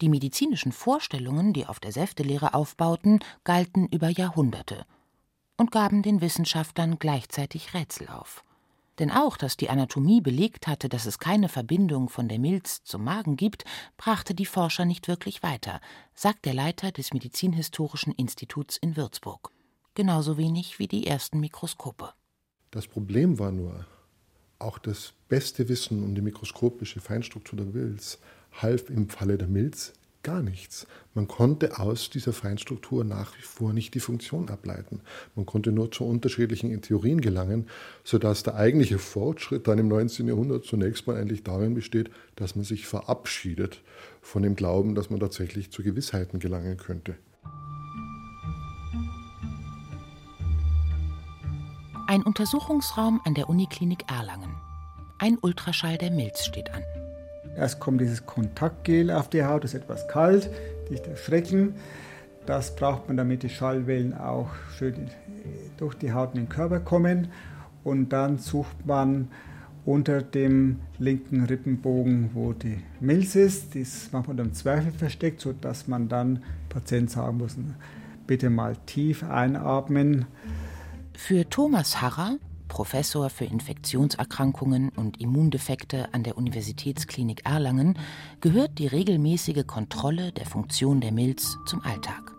Die 0.00 0.08
medizinischen 0.08 0.70
Vorstellungen, 0.70 1.52
die 1.52 1.66
auf 1.66 1.80
der 1.80 1.90
Säftelehre 1.90 2.54
aufbauten, 2.54 3.18
galten 3.42 3.88
über 3.88 4.10
Jahrhunderte 4.10 4.86
und 5.56 5.72
gaben 5.72 6.02
den 6.02 6.20
Wissenschaftlern 6.20 7.00
gleichzeitig 7.00 7.74
Rätsel 7.74 8.06
auf. 8.10 8.44
Denn 8.98 9.10
auch, 9.10 9.36
dass 9.36 9.56
die 9.56 9.70
Anatomie 9.70 10.20
belegt 10.20 10.66
hatte, 10.66 10.88
dass 10.88 11.06
es 11.06 11.18
keine 11.18 11.48
Verbindung 11.48 12.08
von 12.08 12.28
der 12.28 12.38
Milz 12.38 12.84
zum 12.84 13.04
Magen 13.04 13.36
gibt, 13.36 13.64
brachte 13.96 14.34
die 14.34 14.46
Forscher 14.46 14.84
nicht 14.84 15.08
wirklich 15.08 15.42
weiter, 15.42 15.80
sagt 16.14 16.44
der 16.44 16.54
Leiter 16.54 16.92
des 16.92 17.12
Medizinhistorischen 17.12 18.12
Instituts 18.12 18.76
in 18.76 18.96
Würzburg. 18.96 19.50
Genauso 19.94 20.38
wenig 20.38 20.78
wie 20.78 20.88
die 20.88 21.06
ersten 21.06 21.40
Mikroskope. 21.40 22.12
Das 22.70 22.86
Problem 22.86 23.38
war 23.38 23.52
nur, 23.52 23.86
auch 24.58 24.78
das 24.78 25.12
beste 25.28 25.68
Wissen 25.68 26.02
um 26.02 26.14
die 26.14 26.22
mikroskopische 26.22 27.00
Feinstruktur 27.00 27.56
der 27.56 27.66
Milz 27.66 28.18
half 28.52 28.88
im 28.90 29.08
Falle 29.08 29.38
der 29.38 29.48
Milz 29.48 29.92
gar 30.24 30.42
nichts. 30.42 30.88
Man 31.14 31.28
konnte 31.28 31.78
aus 31.78 32.10
dieser 32.10 32.32
Feinstruktur 32.32 33.04
nach 33.04 33.38
wie 33.38 33.42
vor 33.42 33.72
nicht 33.72 33.94
die 33.94 34.00
Funktion 34.00 34.48
ableiten. 34.48 35.00
Man 35.36 35.46
konnte 35.46 35.70
nur 35.70 35.92
zu 35.92 36.04
unterschiedlichen 36.04 36.82
Theorien 36.82 37.20
gelangen, 37.20 37.68
sodass 38.02 38.42
der 38.42 38.56
eigentliche 38.56 38.98
Fortschritt 38.98 39.68
dann 39.68 39.78
im 39.78 39.86
19. 39.86 40.26
Jahrhundert 40.26 40.64
zunächst 40.64 41.06
mal 41.06 41.16
eigentlich 41.16 41.44
darin 41.44 41.74
besteht, 41.74 42.10
dass 42.34 42.56
man 42.56 42.64
sich 42.64 42.86
verabschiedet 42.88 43.82
von 44.20 44.42
dem 44.42 44.56
Glauben, 44.56 44.96
dass 44.96 45.10
man 45.10 45.20
tatsächlich 45.20 45.70
zu 45.70 45.84
Gewissheiten 45.84 46.40
gelangen 46.40 46.78
könnte. 46.78 47.14
Ein 52.06 52.22
Untersuchungsraum 52.22 53.20
an 53.24 53.34
der 53.34 53.48
Uniklinik 53.48 54.10
Erlangen. 54.10 54.54
Ein 55.18 55.38
Ultraschall 55.40 55.96
der 55.96 56.10
Milz 56.10 56.44
steht 56.44 56.70
an. 56.70 56.82
Erst 57.56 57.80
kommt 57.80 58.00
dieses 58.00 58.26
Kontaktgel 58.26 59.10
auf 59.10 59.28
die 59.28 59.44
Haut, 59.44 59.64
das 59.64 59.74
ist 59.74 59.82
etwas 59.82 60.08
kalt, 60.08 60.50
nicht 60.90 61.06
erschrecken. 61.06 61.74
Das 62.46 62.76
braucht 62.76 63.08
man, 63.08 63.16
damit 63.16 63.42
die 63.42 63.48
Schallwellen 63.48 64.12
auch 64.16 64.48
schön 64.76 65.08
durch 65.76 65.94
die 65.94 66.12
Haut 66.12 66.34
in 66.34 66.42
den 66.42 66.48
Körper 66.48 66.80
kommen. 66.80 67.28
Und 67.84 68.10
dann 68.10 68.38
sucht 68.38 68.86
man 68.86 69.28
unter 69.84 70.22
dem 70.22 70.80
linken 70.98 71.44
Rippenbogen, 71.44 72.30
wo 72.34 72.52
die 72.52 72.78
Milz 73.00 73.34
ist. 73.34 73.74
Das 73.74 74.10
macht 74.12 74.28
man 74.28 74.38
im 74.38 74.54
Zweifel 74.54 74.92
versteckt, 74.92 75.40
sodass 75.40 75.86
man 75.86 76.08
dann 76.08 76.42
Patient 76.68 77.10
sagen 77.10 77.38
muss, 77.38 77.56
bitte 78.26 78.50
mal 78.50 78.76
tief 78.86 79.22
einatmen. 79.22 80.26
Für 81.14 81.48
Thomas 81.48 82.00
Harrer 82.00 82.38
Professor 82.74 83.30
für 83.30 83.44
Infektionserkrankungen 83.44 84.88
und 84.88 85.20
Immundefekte 85.20 86.12
an 86.12 86.24
der 86.24 86.36
Universitätsklinik 86.36 87.46
Erlangen, 87.46 87.96
gehört 88.40 88.80
die 88.80 88.88
regelmäßige 88.88 89.64
Kontrolle 89.64 90.32
der 90.32 90.44
Funktion 90.44 91.00
der 91.00 91.12
Milz 91.12 91.56
zum 91.66 91.84
Alltag. 91.84 92.32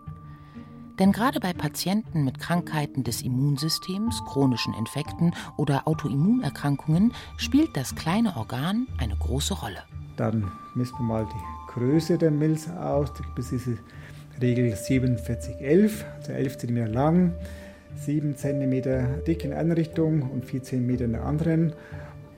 Denn 0.98 1.12
gerade 1.12 1.40
bei 1.40 1.54
Patienten 1.54 2.22
mit 2.22 2.38
Krankheiten 2.38 3.02
des 3.02 3.22
Immunsystems, 3.22 4.22
chronischen 4.26 4.74
Infekten 4.74 5.32
oder 5.56 5.88
Autoimmunerkrankungen 5.88 7.14
spielt 7.38 7.74
das 7.74 7.94
kleine 7.94 8.36
Organ 8.36 8.88
eine 8.98 9.16
große 9.16 9.54
Rolle. 9.54 9.84
Dann 10.18 10.52
misst 10.74 10.92
man 10.98 11.06
mal 11.06 11.24
die 11.26 11.72
Größe 11.72 12.18
der 12.18 12.30
Milz 12.30 12.68
aus. 12.68 13.08
Es 13.38 13.48
diese 13.48 13.78
Regel 14.42 14.76
4711, 14.76 16.04
also 16.18 16.32
11 16.32 16.58
cm 16.58 16.92
lang, 16.92 17.32
7 17.96 18.36
cm 18.36 19.24
dick 19.26 19.44
in 19.44 19.52
einer 19.52 19.76
Richtung 19.76 20.22
und 20.30 20.44
4 20.44 20.62
cm 20.62 20.90
in 20.90 21.12
der 21.12 21.24
anderen. 21.24 21.72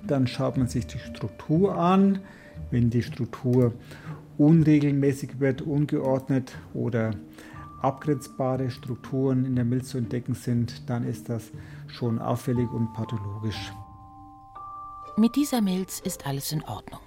Dann 0.06 0.26
schaut 0.26 0.56
man 0.56 0.68
sich 0.68 0.86
die 0.86 0.98
Struktur 0.98 1.76
an. 1.76 2.20
Wenn 2.70 2.90
die 2.90 3.02
Struktur 3.02 3.72
unregelmäßig 4.36 5.40
wird, 5.40 5.62
ungeordnet 5.62 6.56
oder 6.74 7.12
abgrenzbare 7.82 8.70
Strukturen 8.70 9.44
in 9.44 9.56
der 9.56 9.64
Milz 9.64 9.90
zu 9.90 9.98
entdecken 9.98 10.34
sind, 10.34 10.88
dann 10.88 11.04
ist 11.04 11.28
das 11.28 11.50
schon 11.86 12.18
auffällig 12.18 12.70
und 12.72 12.92
pathologisch. 12.92 13.72
Mit 15.16 15.36
dieser 15.36 15.60
Milz 15.60 16.00
ist 16.00 16.26
alles 16.26 16.52
in 16.52 16.62
Ordnung. 16.64 17.00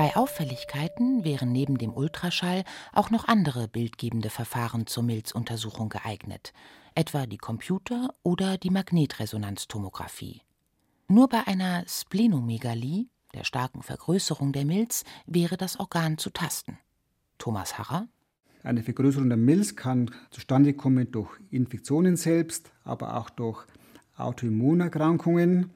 Bei 0.00 0.16
Auffälligkeiten 0.16 1.24
wären 1.24 1.52
neben 1.52 1.76
dem 1.76 1.92
Ultraschall 1.92 2.64
auch 2.94 3.10
noch 3.10 3.28
andere 3.28 3.68
bildgebende 3.68 4.30
Verfahren 4.30 4.86
zur 4.86 5.02
Milzuntersuchung 5.02 5.90
geeignet, 5.90 6.54
etwa 6.94 7.26
die 7.26 7.36
Computer- 7.36 8.14
oder 8.22 8.56
die 8.56 8.70
Magnetresonanztomographie. 8.70 10.40
Nur 11.06 11.28
bei 11.28 11.46
einer 11.46 11.84
Splenomegalie, 11.86 13.08
der 13.34 13.44
starken 13.44 13.82
Vergrößerung 13.82 14.54
der 14.54 14.64
Milz, 14.64 15.04
wäre 15.26 15.58
das 15.58 15.78
Organ 15.78 16.16
zu 16.16 16.30
tasten. 16.30 16.78
Thomas 17.36 17.76
Harrer. 17.76 18.08
Eine 18.62 18.82
Vergrößerung 18.82 19.28
der 19.28 19.36
Milz 19.36 19.76
kann 19.76 20.10
zustande 20.30 20.72
kommen 20.72 21.12
durch 21.12 21.28
Infektionen 21.50 22.16
selbst, 22.16 22.72
aber 22.84 23.18
auch 23.18 23.28
durch 23.28 23.66
Autoimmunerkrankungen, 24.16 25.68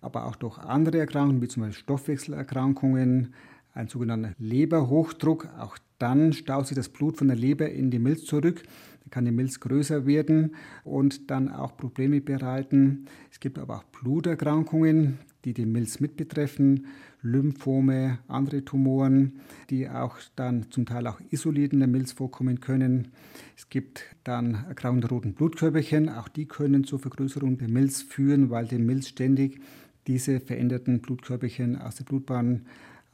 aber 0.00 0.24
auch 0.24 0.36
durch 0.36 0.56
andere 0.56 0.98
Erkrankungen, 0.98 1.42
wie 1.42 1.48
zum 1.48 1.64
Beispiel 1.64 1.82
Stoffwechselerkrankungen, 1.82 3.34
ein 3.76 3.88
sogenannter 3.88 4.32
Leberhochdruck. 4.38 5.48
Auch 5.58 5.78
dann 5.98 6.32
staut 6.32 6.66
sich 6.66 6.76
das 6.76 6.88
Blut 6.88 7.16
von 7.16 7.28
der 7.28 7.36
Leber 7.36 7.70
in 7.70 7.90
die 7.90 7.98
Milz 7.98 8.24
zurück. 8.24 8.62
Dann 9.02 9.10
kann 9.10 9.24
die 9.24 9.30
Milz 9.30 9.60
größer 9.60 10.06
werden 10.06 10.56
und 10.84 11.30
dann 11.30 11.48
auch 11.48 11.76
Probleme 11.76 12.20
bereiten. 12.20 13.06
Es 13.30 13.38
gibt 13.38 13.58
aber 13.58 13.76
auch 13.76 13.84
Bluterkrankungen, 13.84 15.18
die 15.44 15.54
die 15.54 15.66
Milz 15.66 16.00
mit 16.00 16.16
betreffen, 16.16 16.86
Lymphome, 17.22 18.18
andere 18.28 18.64
Tumoren, 18.64 19.40
die 19.70 19.88
auch 19.88 20.16
dann 20.34 20.70
zum 20.70 20.86
Teil 20.86 21.06
auch 21.06 21.20
isoliert 21.30 21.72
in 21.72 21.80
der 21.80 21.88
Milz 21.88 22.12
vorkommen 22.12 22.60
können. 22.60 23.08
Es 23.56 23.68
gibt 23.68 24.04
dann 24.24 24.64
Erkrankungen 24.68 25.00
der 25.02 25.10
roten 25.10 25.34
Blutkörperchen, 25.34 26.08
auch 26.08 26.28
die 26.28 26.46
können 26.46 26.84
zur 26.84 26.98
Vergrößerung 26.98 27.58
der 27.58 27.68
Milz 27.68 28.02
führen, 28.02 28.50
weil 28.50 28.66
die 28.66 28.78
Milz 28.78 29.08
ständig 29.08 29.60
diese 30.06 30.40
veränderten 30.40 31.00
Blutkörperchen 31.00 31.76
aus 31.76 31.96
der 31.96 32.04
Blutbahn 32.04 32.66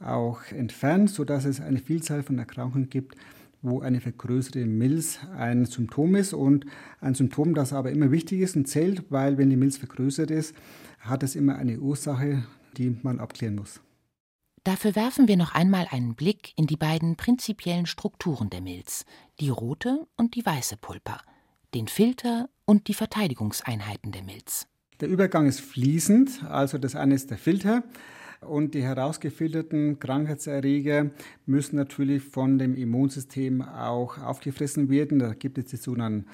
auch 0.03 0.41
entfernt, 0.51 1.09
sodass 1.09 1.45
es 1.45 1.61
eine 1.61 1.79
Vielzahl 1.79 2.23
von 2.23 2.37
Erkrankungen 2.37 2.89
gibt, 2.89 3.15
wo 3.61 3.79
eine 3.79 4.01
vergrößerte 4.01 4.65
Milz 4.65 5.19
ein 5.37 5.65
Symptom 5.65 6.15
ist 6.15 6.33
und 6.33 6.65
ein 6.99 7.15
Symptom, 7.15 7.55
das 7.55 7.73
aber 7.73 7.91
immer 7.91 8.11
wichtig 8.11 8.41
ist 8.41 8.55
und 8.55 8.67
zählt, 8.67 9.05
weil 9.09 9.37
wenn 9.37 9.49
die 9.49 9.55
Milz 9.55 9.77
vergrößert 9.77 10.31
ist, 10.31 10.53
hat 10.99 11.23
es 11.23 11.35
immer 11.35 11.55
eine 11.55 11.79
Ursache, 11.79 12.43
die 12.77 12.97
man 13.01 13.19
abklären 13.19 13.55
muss. 13.55 13.81
Dafür 14.65 14.95
werfen 14.95 15.27
wir 15.27 15.35
noch 15.35 15.53
einmal 15.53 15.87
einen 15.91 16.15
Blick 16.15 16.53
in 16.55 16.67
die 16.67 16.77
beiden 16.77 17.15
prinzipiellen 17.15 17.85
Strukturen 17.85 18.49
der 18.49 18.61
Milz, 18.61 19.05
die 19.39 19.49
rote 19.49 20.07
und 20.15 20.35
die 20.35 20.45
weiße 20.45 20.77
Pulper, 20.77 21.19
den 21.73 21.87
Filter 21.87 22.49
und 22.65 22.87
die 22.87 22.93
Verteidigungseinheiten 22.93 24.11
der 24.11 24.23
Milz. 24.23 24.67
Der 25.01 25.09
Übergang 25.09 25.47
ist 25.47 25.59
fließend, 25.59 26.45
also 26.45 26.77
das 26.77 26.95
eine 26.95 27.15
ist 27.15 27.29
der 27.29 27.37
Filter 27.37 27.83
und 28.47 28.73
die 28.73 28.83
herausgefilterten 28.83 29.99
Krankheitserreger 29.99 31.11
müssen 31.45 31.75
natürlich 31.75 32.23
von 32.23 32.57
dem 32.57 32.75
Immunsystem 32.75 33.61
auch 33.61 34.17
aufgefressen 34.17 34.89
werden. 34.89 35.19
Da 35.19 35.33
gibt 35.33 35.57
es 35.57 35.65
die 35.65 35.77
sogenannten 35.77 36.25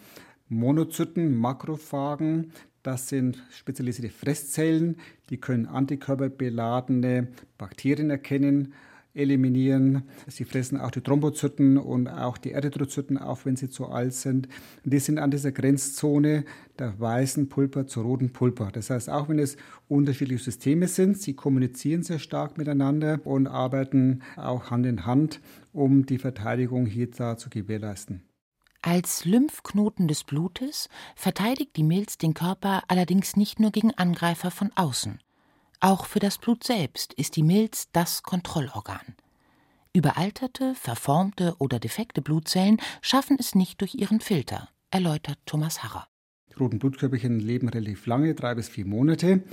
Monozyten, 0.48 1.36
Makrophagen. 1.36 2.52
Das 2.84 3.10
sind 3.10 3.44
spezialisierte 3.52 4.14
Fresszellen, 4.14 4.98
die 5.30 5.38
können 5.38 5.66
antikörperbeladene 5.66 7.28
Bakterien 7.58 8.10
erkennen 8.10 8.74
eliminieren. 9.14 10.04
Sie 10.28 10.46
fressen 10.46 10.80
auch 10.80 10.92
die 10.92 11.02
Thrombozyten 11.02 11.78
und 11.78 12.08
auch 12.08 12.38
die 12.38 12.52
Erythrozyten 12.52 13.18
auf, 13.18 13.46
wenn 13.46 13.56
sie 13.56 13.70
zu 13.70 13.88
alt 13.88 14.14
sind. 14.14 14.48
Und 14.84 14.94
die 14.94 15.00
sind 15.00 15.20
an 15.20 15.32
dieser 15.32 15.52
Grenzzone 15.52 16.46
der 16.78 17.00
weißen 17.00 17.50
Pulper 17.50 17.88
zur 17.88 18.04
roten 18.04 18.32
Pulper. 18.32 18.70
Das 18.72 18.90
heißt, 18.90 19.10
auch 19.10 19.30
wenn 19.30 19.40
es 19.40 19.58
unterschiedliche 19.88 20.44
Systeme 20.44 20.88
sind, 20.88 21.22
sie 21.22 21.34
kommunizieren 21.34 22.04
sehr 22.04 22.20
stark 22.20 22.58
miteinander 22.58 23.20
und 23.26 23.48
arbeiten 23.48 24.22
auch 24.36 24.72
Hand 24.72 24.86
in 24.86 25.06
Hand, 25.06 25.42
um 25.74 26.06
die 26.06 26.18
Verteidigung 26.18 26.86
hier 26.86 27.10
da 27.10 27.38
zu 27.38 27.50
gewährleisten. 27.50 28.24
Als 28.82 29.26
Lymphknoten 29.26 30.08
des 30.08 30.24
Blutes 30.24 30.88
verteidigt 31.16 31.76
die 31.76 31.84
Milz 31.84 32.18
den 32.18 32.34
Körper 32.34 32.84
allerdings 32.88 33.36
nicht 33.36 33.60
nur 33.60 33.72
gegen 33.72 33.94
Angreifer 33.96 34.52
von 34.52 34.72
außen. 34.76 35.20
Auch 35.82 36.08
für 36.08 36.20
das 36.20 36.38
Blut 36.38 36.66
selbst 36.66 37.14
ist 37.14 37.38
die 37.38 37.44
Milz 37.44 37.88
das 37.94 38.22
Kontrollorgan. 38.22 39.16
Überalterte, 39.94 40.76
verformte 40.76 41.56
oder 41.58 41.80
defekte 41.80 42.22
Blutzellen 42.22 42.82
schaffen 43.02 43.38
es 43.40 43.56
nicht 43.56 43.80
durch 43.80 43.96
ihren 43.96 44.20
Filter, 44.20 44.68
erläutert 44.92 45.40
Thomas 45.46 45.82
Harrer. 45.82 46.08
Die 46.50 46.56
roten 46.56 46.80
Blutkörperchen 46.80 47.40
leben 47.40 47.70
relativ 47.70 48.06
lange, 48.08 48.36
drei 48.36 48.56
bis 48.56 48.68
vier 48.68 48.86
Monate. 48.86 49.44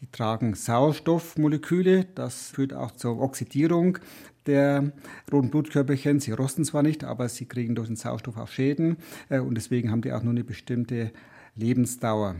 Die 0.00 0.10
tragen 0.10 0.54
Sauerstoffmoleküle, 0.54 2.06
das 2.06 2.48
führt 2.50 2.72
auch 2.72 2.92
zur 2.92 3.20
Oxidierung 3.20 3.98
der 4.46 4.92
roten 5.30 5.50
Blutkörperchen. 5.50 6.20
Sie 6.20 6.32
rosten 6.32 6.64
zwar 6.64 6.84
nicht, 6.84 7.04
aber 7.04 7.28
sie 7.28 7.44
kriegen 7.44 7.74
durch 7.74 7.88
den 7.88 7.96
Sauerstoff 7.96 8.38
auch 8.38 8.48
Schäden 8.48 8.96
äh, 9.28 9.40
und 9.40 9.56
deswegen 9.56 9.90
haben 9.90 10.00
die 10.00 10.12
auch 10.14 10.22
nur 10.22 10.32
eine 10.32 10.44
bestimmte 10.44 11.12
Lebensdauer. 11.54 12.36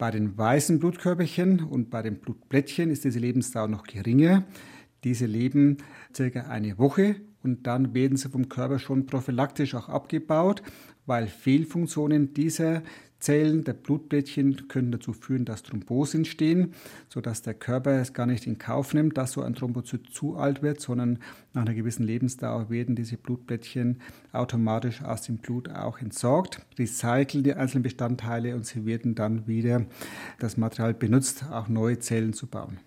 Bei 0.00 0.10
den 0.10 0.38
weißen 0.38 0.78
Blutkörperchen 0.78 1.62
und 1.62 1.90
bei 1.90 2.00
den 2.00 2.20
Blutplättchen 2.20 2.90
ist 2.90 3.04
diese 3.04 3.18
Lebensdauer 3.18 3.68
noch 3.68 3.82
geringer. 3.82 4.44
Diese 5.04 5.26
leben 5.26 5.76
circa 6.16 6.48
eine 6.48 6.78
Woche 6.78 7.16
und 7.42 7.66
dann 7.66 7.94
werden 7.94 8.16
sie 8.16 8.28
vom 8.28 8.48
Körper 8.48 8.78
schon 8.78 9.06
prophylaktisch 9.06 9.74
auch 9.74 9.88
abgebaut, 9.88 10.62
weil 11.06 11.26
Fehlfunktionen 11.26 12.34
dieser 12.34 12.82
Zellen 13.20 13.64
der 13.64 13.74
Blutplättchen 13.74 14.68
können 14.68 14.90
dazu 14.90 15.12
führen, 15.12 15.44
dass 15.44 15.62
Thrombosen 15.62 16.20
entstehen, 16.20 16.72
sodass 17.08 17.42
der 17.42 17.54
Körper 17.54 18.00
es 18.00 18.14
gar 18.14 18.26
nicht 18.26 18.46
in 18.46 18.58
Kauf 18.58 18.94
nimmt, 18.94 19.18
dass 19.18 19.32
so 19.32 19.42
ein 19.42 19.54
Thrombozyt 19.54 20.10
zu 20.10 20.36
alt 20.36 20.62
wird, 20.62 20.80
sondern 20.80 21.18
nach 21.52 21.62
einer 21.62 21.74
gewissen 21.74 22.04
Lebensdauer 22.04 22.70
werden 22.70 22.96
diese 22.96 23.18
Blutplättchen 23.18 24.00
automatisch 24.32 25.02
aus 25.02 25.22
dem 25.22 25.36
Blut 25.36 25.68
auch 25.68 26.00
entsorgt, 26.00 26.64
recyceln 26.78 27.44
die 27.44 27.54
einzelnen 27.54 27.82
Bestandteile 27.82 28.54
und 28.54 28.64
sie 28.64 28.86
werden 28.86 29.14
dann 29.14 29.46
wieder 29.46 29.84
das 30.38 30.56
Material 30.56 30.94
benutzt, 30.94 31.44
auch 31.50 31.68
neue 31.68 31.98
Zellen 31.98 32.32
zu 32.32 32.46
bauen. 32.46 32.78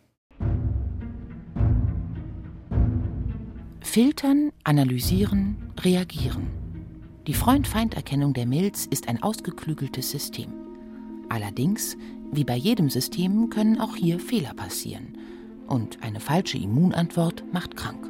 Filtern, 3.93 4.51
analysieren, 4.63 5.71
reagieren. 5.81 6.47
Die 7.27 7.35
Freund-Feind-Erkennung 7.35 8.33
der 8.33 8.47
Milz 8.47 8.87
ist 8.87 9.07
ein 9.07 9.21
ausgeklügeltes 9.21 10.09
System. 10.09 10.51
Allerdings, 11.29 11.95
wie 12.31 12.43
bei 12.43 12.55
jedem 12.55 12.89
System, 12.89 13.51
können 13.51 13.79
auch 13.79 13.95
hier 13.95 14.19
Fehler 14.19 14.55
passieren. 14.55 15.15
Und 15.67 16.01
eine 16.01 16.19
falsche 16.19 16.57
Immunantwort 16.57 17.43
macht 17.53 17.77
krank. 17.77 18.09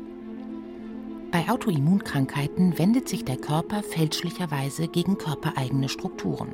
Bei 1.34 1.50
Autoimmunkrankheiten 1.50 2.80
wendet 2.80 3.10
sich 3.10 3.26
der 3.26 3.36
Körper 3.36 3.84
fälschlicherweise 3.84 4.88
gegen 4.88 5.18
körpereigene 5.18 5.90
Strukturen. 5.90 6.54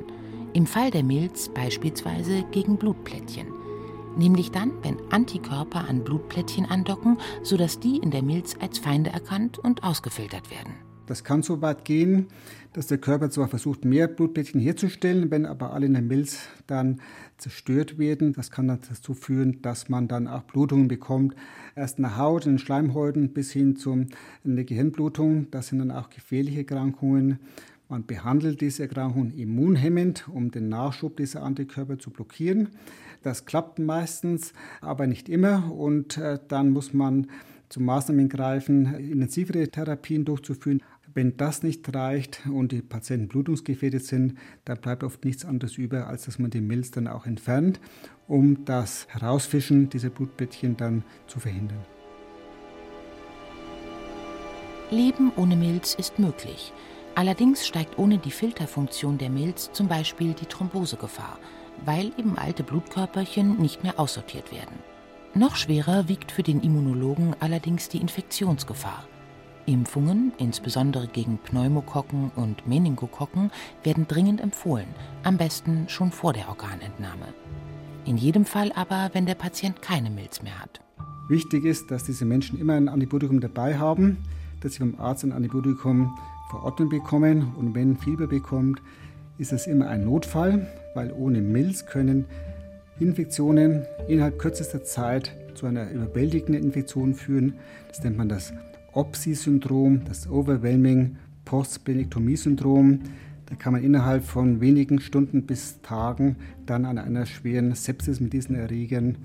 Im 0.54 0.66
Fall 0.66 0.90
der 0.90 1.04
Milz 1.04 1.50
beispielsweise 1.50 2.42
gegen 2.50 2.78
Blutplättchen. 2.78 3.59
Nämlich 4.16 4.50
dann, 4.50 4.72
wenn 4.82 4.96
Antikörper 5.10 5.88
an 5.88 6.04
Blutplättchen 6.04 6.66
andocken, 6.66 7.18
sodass 7.42 7.80
die 7.80 7.96
in 7.98 8.10
der 8.10 8.22
Milz 8.22 8.56
als 8.60 8.78
Feinde 8.78 9.10
erkannt 9.10 9.58
und 9.58 9.84
ausgefiltert 9.84 10.50
werden. 10.50 10.74
Das 11.10 11.24
kann 11.24 11.42
so 11.42 11.60
weit 11.60 11.84
gehen, 11.84 12.28
dass 12.72 12.86
der 12.86 12.98
Körper 12.98 13.30
zwar 13.30 13.48
versucht, 13.48 13.84
mehr 13.84 14.06
Blutplättchen 14.06 14.60
herzustellen, 14.60 15.32
wenn 15.32 15.44
aber 15.44 15.72
alle 15.72 15.86
in 15.86 15.94
der 15.94 16.02
Milz 16.02 16.46
dann 16.68 17.00
zerstört 17.36 17.98
werden. 17.98 18.32
Das 18.32 18.52
kann 18.52 18.68
dazu 18.68 19.14
führen, 19.14 19.60
dass 19.60 19.88
man 19.88 20.06
dann 20.06 20.28
auch 20.28 20.42
Blutungen 20.42 20.86
bekommt. 20.86 21.34
Erst 21.74 21.98
in 21.98 22.04
der 22.04 22.16
Haut, 22.16 22.46
in 22.46 22.52
den 22.52 22.58
Schleimhäuten 22.60 23.32
bis 23.32 23.50
hin 23.50 23.74
zu 23.74 24.06
einer 24.44 24.62
Gehirnblutung. 24.62 25.50
Das 25.50 25.66
sind 25.66 25.80
dann 25.80 25.90
auch 25.90 26.10
gefährliche 26.10 26.58
Erkrankungen. 26.58 27.40
Man 27.90 28.06
behandelt 28.06 28.60
diese 28.60 28.84
Erkrankung 28.84 29.32
immunhemmend, 29.32 30.28
um 30.28 30.52
den 30.52 30.68
Nachschub 30.68 31.16
dieser 31.16 31.42
Antikörper 31.42 31.98
zu 31.98 32.10
blockieren. 32.10 32.68
Das 33.24 33.46
klappt 33.46 33.80
meistens, 33.80 34.52
aber 34.80 35.08
nicht 35.08 35.28
immer. 35.28 35.72
Und 35.72 36.16
äh, 36.16 36.38
dann 36.46 36.70
muss 36.70 36.94
man 36.94 37.26
zu 37.68 37.80
Maßnahmen 37.80 38.28
greifen, 38.28 38.94
intensivere 38.94 39.68
Therapien 39.68 40.24
durchzuführen. 40.24 40.84
Wenn 41.12 41.36
das 41.36 41.64
nicht 41.64 41.92
reicht 41.92 42.46
und 42.46 42.70
die 42.70 42.80
Patienten 42.80 43.26
blutungsgefährdet 43.26 44.04
sind, 44.04 44.38
dann 44.64 44.78
bleibt 44.78 45.02
oft 45.02 45.24
nichts 45.24 45.44
anderes 45.44 45.76
über, 45.76 46.06
als 46.06 46.26
dass 46.26 46.38
man 46.38 46.52
die 46.52 46.60
Milz 46.60 46.92
dann 46.92 47.08
auch 47.08 47.26
entfernt, 47.26 47.80
um 48.28 48.64
das 48.66 49.08
Herausfischen 49.08 49.88
dieser 49.90 50.10
Blutblättchen 50.10 50.76
dann 50.76 51.02
zu 51.26 51.40
verhindern. 51.40 51.84
Leben 54.92 55.32
ohne 55.34 55.56
Milz 55.56 55.94
ist 55.94 56.20
möglich. 56.20 56.72
Allerdings 57.20 57.66
steigt 57.66 57.98
ohne 57.98 58.16
die 58.16 58.30
Filterfunktion 58.30 59.18
der 59.18 59.28
Milz 59.28 59.70
zum 59.74 59.88
Beispiel 59.88 60.32
die 60.32 60.46
Thrombosegefahr, 60.46 61.38
weil 61.84 62.12
eben 62.16 62.38
alte 62.38 62.62
Blutkörperchen 62.62 63.60
nicht 63.60 63.82
mehr 63.82 64.00
aussortiert 64.00 64.50
werden. 64.50 64.78
Noch 65.34 65.54
schwerer 65.54 66.08
wiegt 66.08 66.32
für 66.32 66.42
den 66.42 66.62
Immunologen 66.62 67.36
allerdings 67.38 67.90
die 67.90 67.98
Infektionsgefahr. 67.98 69.04
Impfungen, 69.66 70.32
insbesondere 70.38 71.08
gegen 71.08 71.36
Pneumokokken 71.36 72.30
und 72.36 72.66
Meningokokken, 72.66 73.50
werden 73.82 74.08
dringend 74.08 74.40
empfohlen, 74.40 74.88
am 75.22 75.36
besten 75.36 75.90
schon 75.90 76.12
vor 76.12 76.32
der 76.32 76.48
Organentnahme. 76.48 77.34
In 78.06 78.16
jedem 78.16 78.46
Fall 78.46 78.72
aber, 78.72 79.10
wenn 79.12 79.26
der 79.26 79.34
Patient 79.34 79.82
keine 79.82 80.08
Milz 80.08 80.40
mehr 80.40 80.58
hat. 80.58 80.80
Wichtig 81.28 81.66
ist, 81.66 81.90
dass 81.90 82.02
diese 82.02 82.24
Menschen 82.24 82.58
immer 82.58 82.72
ein 82.72 82.88
Antibiotikum 82.88 83.40
dabei 83.40 83.76
haben, 83.78 84.24
dass 84.62 84.72
sie 84.72 84.78
vom 84.78 84.98
Arzt 84.98 85.24
ein 85.24 85.32
Antibiotikum 85.32 86.16
verordnet 86.50 86.90
bekommen. 86.90 87.54
Und 87.56 87.74
wenn 87.74 87.96
Fieber 87.96 88.26
bekommt, 88.26 88.82
ist 89.38 89.52
es 89.52 89.66
immer 89.66 89.88
ein 89.88 90.04
Notfall, 90.04 90.66
weil 90.94 91.12
ohne 91.12 91.40
Milz 91.40 91.86
können 91.86 92.26
Infektionen 92.98 93.84
innerhalb 94.08 94.38
kürzester 94.38 94.84
Zeit 94.84 95.34
zu 95.54 95.66
einer 95.66 95.90
überwältigenden 95.90 96.62
Infektion 96.62 97.14
führen. 97.14 97.54
Das 97.88 98.02
nennt 98.02 98.18
man 98.18 98.28
das 98.28 98.52
OPSI-Syndrom, 98.92 100.02
das 100.06 100.28
Overwhelming 100.28 101.16
Postsplenektomie-Syndrom. 101.46 103.00
Da 103.46 103.54
kann 103.54 103.72
man 103.72 103.82
innerhalb 103.82 104.24
von 104.24 104.60
wenigen 104.60 105.00
Stunden 105.00 105.46
bis 105.46 105.80
Tagen 105.80 106.36
dann 106.66 106.84
an 106.84 106.98
einer 106.98 107.26
schweren 107.26 107.74
Sepsis 107.74 108.20
mit 108.20 108.32
diesen 108.32 108.54
Erregern 108.56 109.16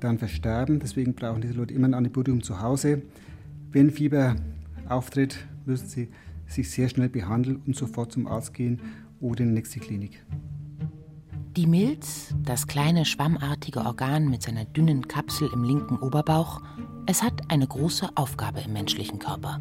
dann 0.00 0.18
versterben. 0.18 0.80
Deswegen 0.80 1.14
brauchen 1.14 1.42
diese 1.42 1.54
Leute 1.54 1.74
immer 1.74 1.88
ein 1.88 1.94
Antibiotikum 1.94 2.42
zu 2.42 2.60
Hause. 2.60 3.02
Wenn 3.72 3.90
Fieber 3.90 4.36
auftritt, 4.88 5.38
müssen 5.64 5.86
sie 5.86 6.08
sich 6.52 6.70
sehr 6.70 6.88
schnell 6.88 7.08
behandeln 7.08 7.62
und 7.66 7.76
sofort 7.76 8.12
zum 8.12 8.26
Arzt 8.26 8.54
gehen 8.54 8.80
oder 9.20 9.42
in 9.42 9.48
die 9.48 9.54
nächste 9.54 9.80
Klinik. 9.80 10.24
Die 11.56 11.66
Milz, 11.66 12.34
das 12.44 12.66
kleine 12.66 13.04
schwammartige 13.04 13.80
Organ 13.80 14.30
mit 14.30 14.42
seiner 14.42 14.64
dünnen 14.64 15.08
Kapsel 15.08 15.50
im 15.52 15.64
linken 15.64 15.96
Oberbauch, 15.98 16.62
es 17.06 17.22
hat 17.22 17.50
eine 17.50 17.66
große 17.66 18.08
Aufgabe 18.14 18.60
im 18.60 18.72
menschlichen 18.72 19.18
Körper. 19.18 19.60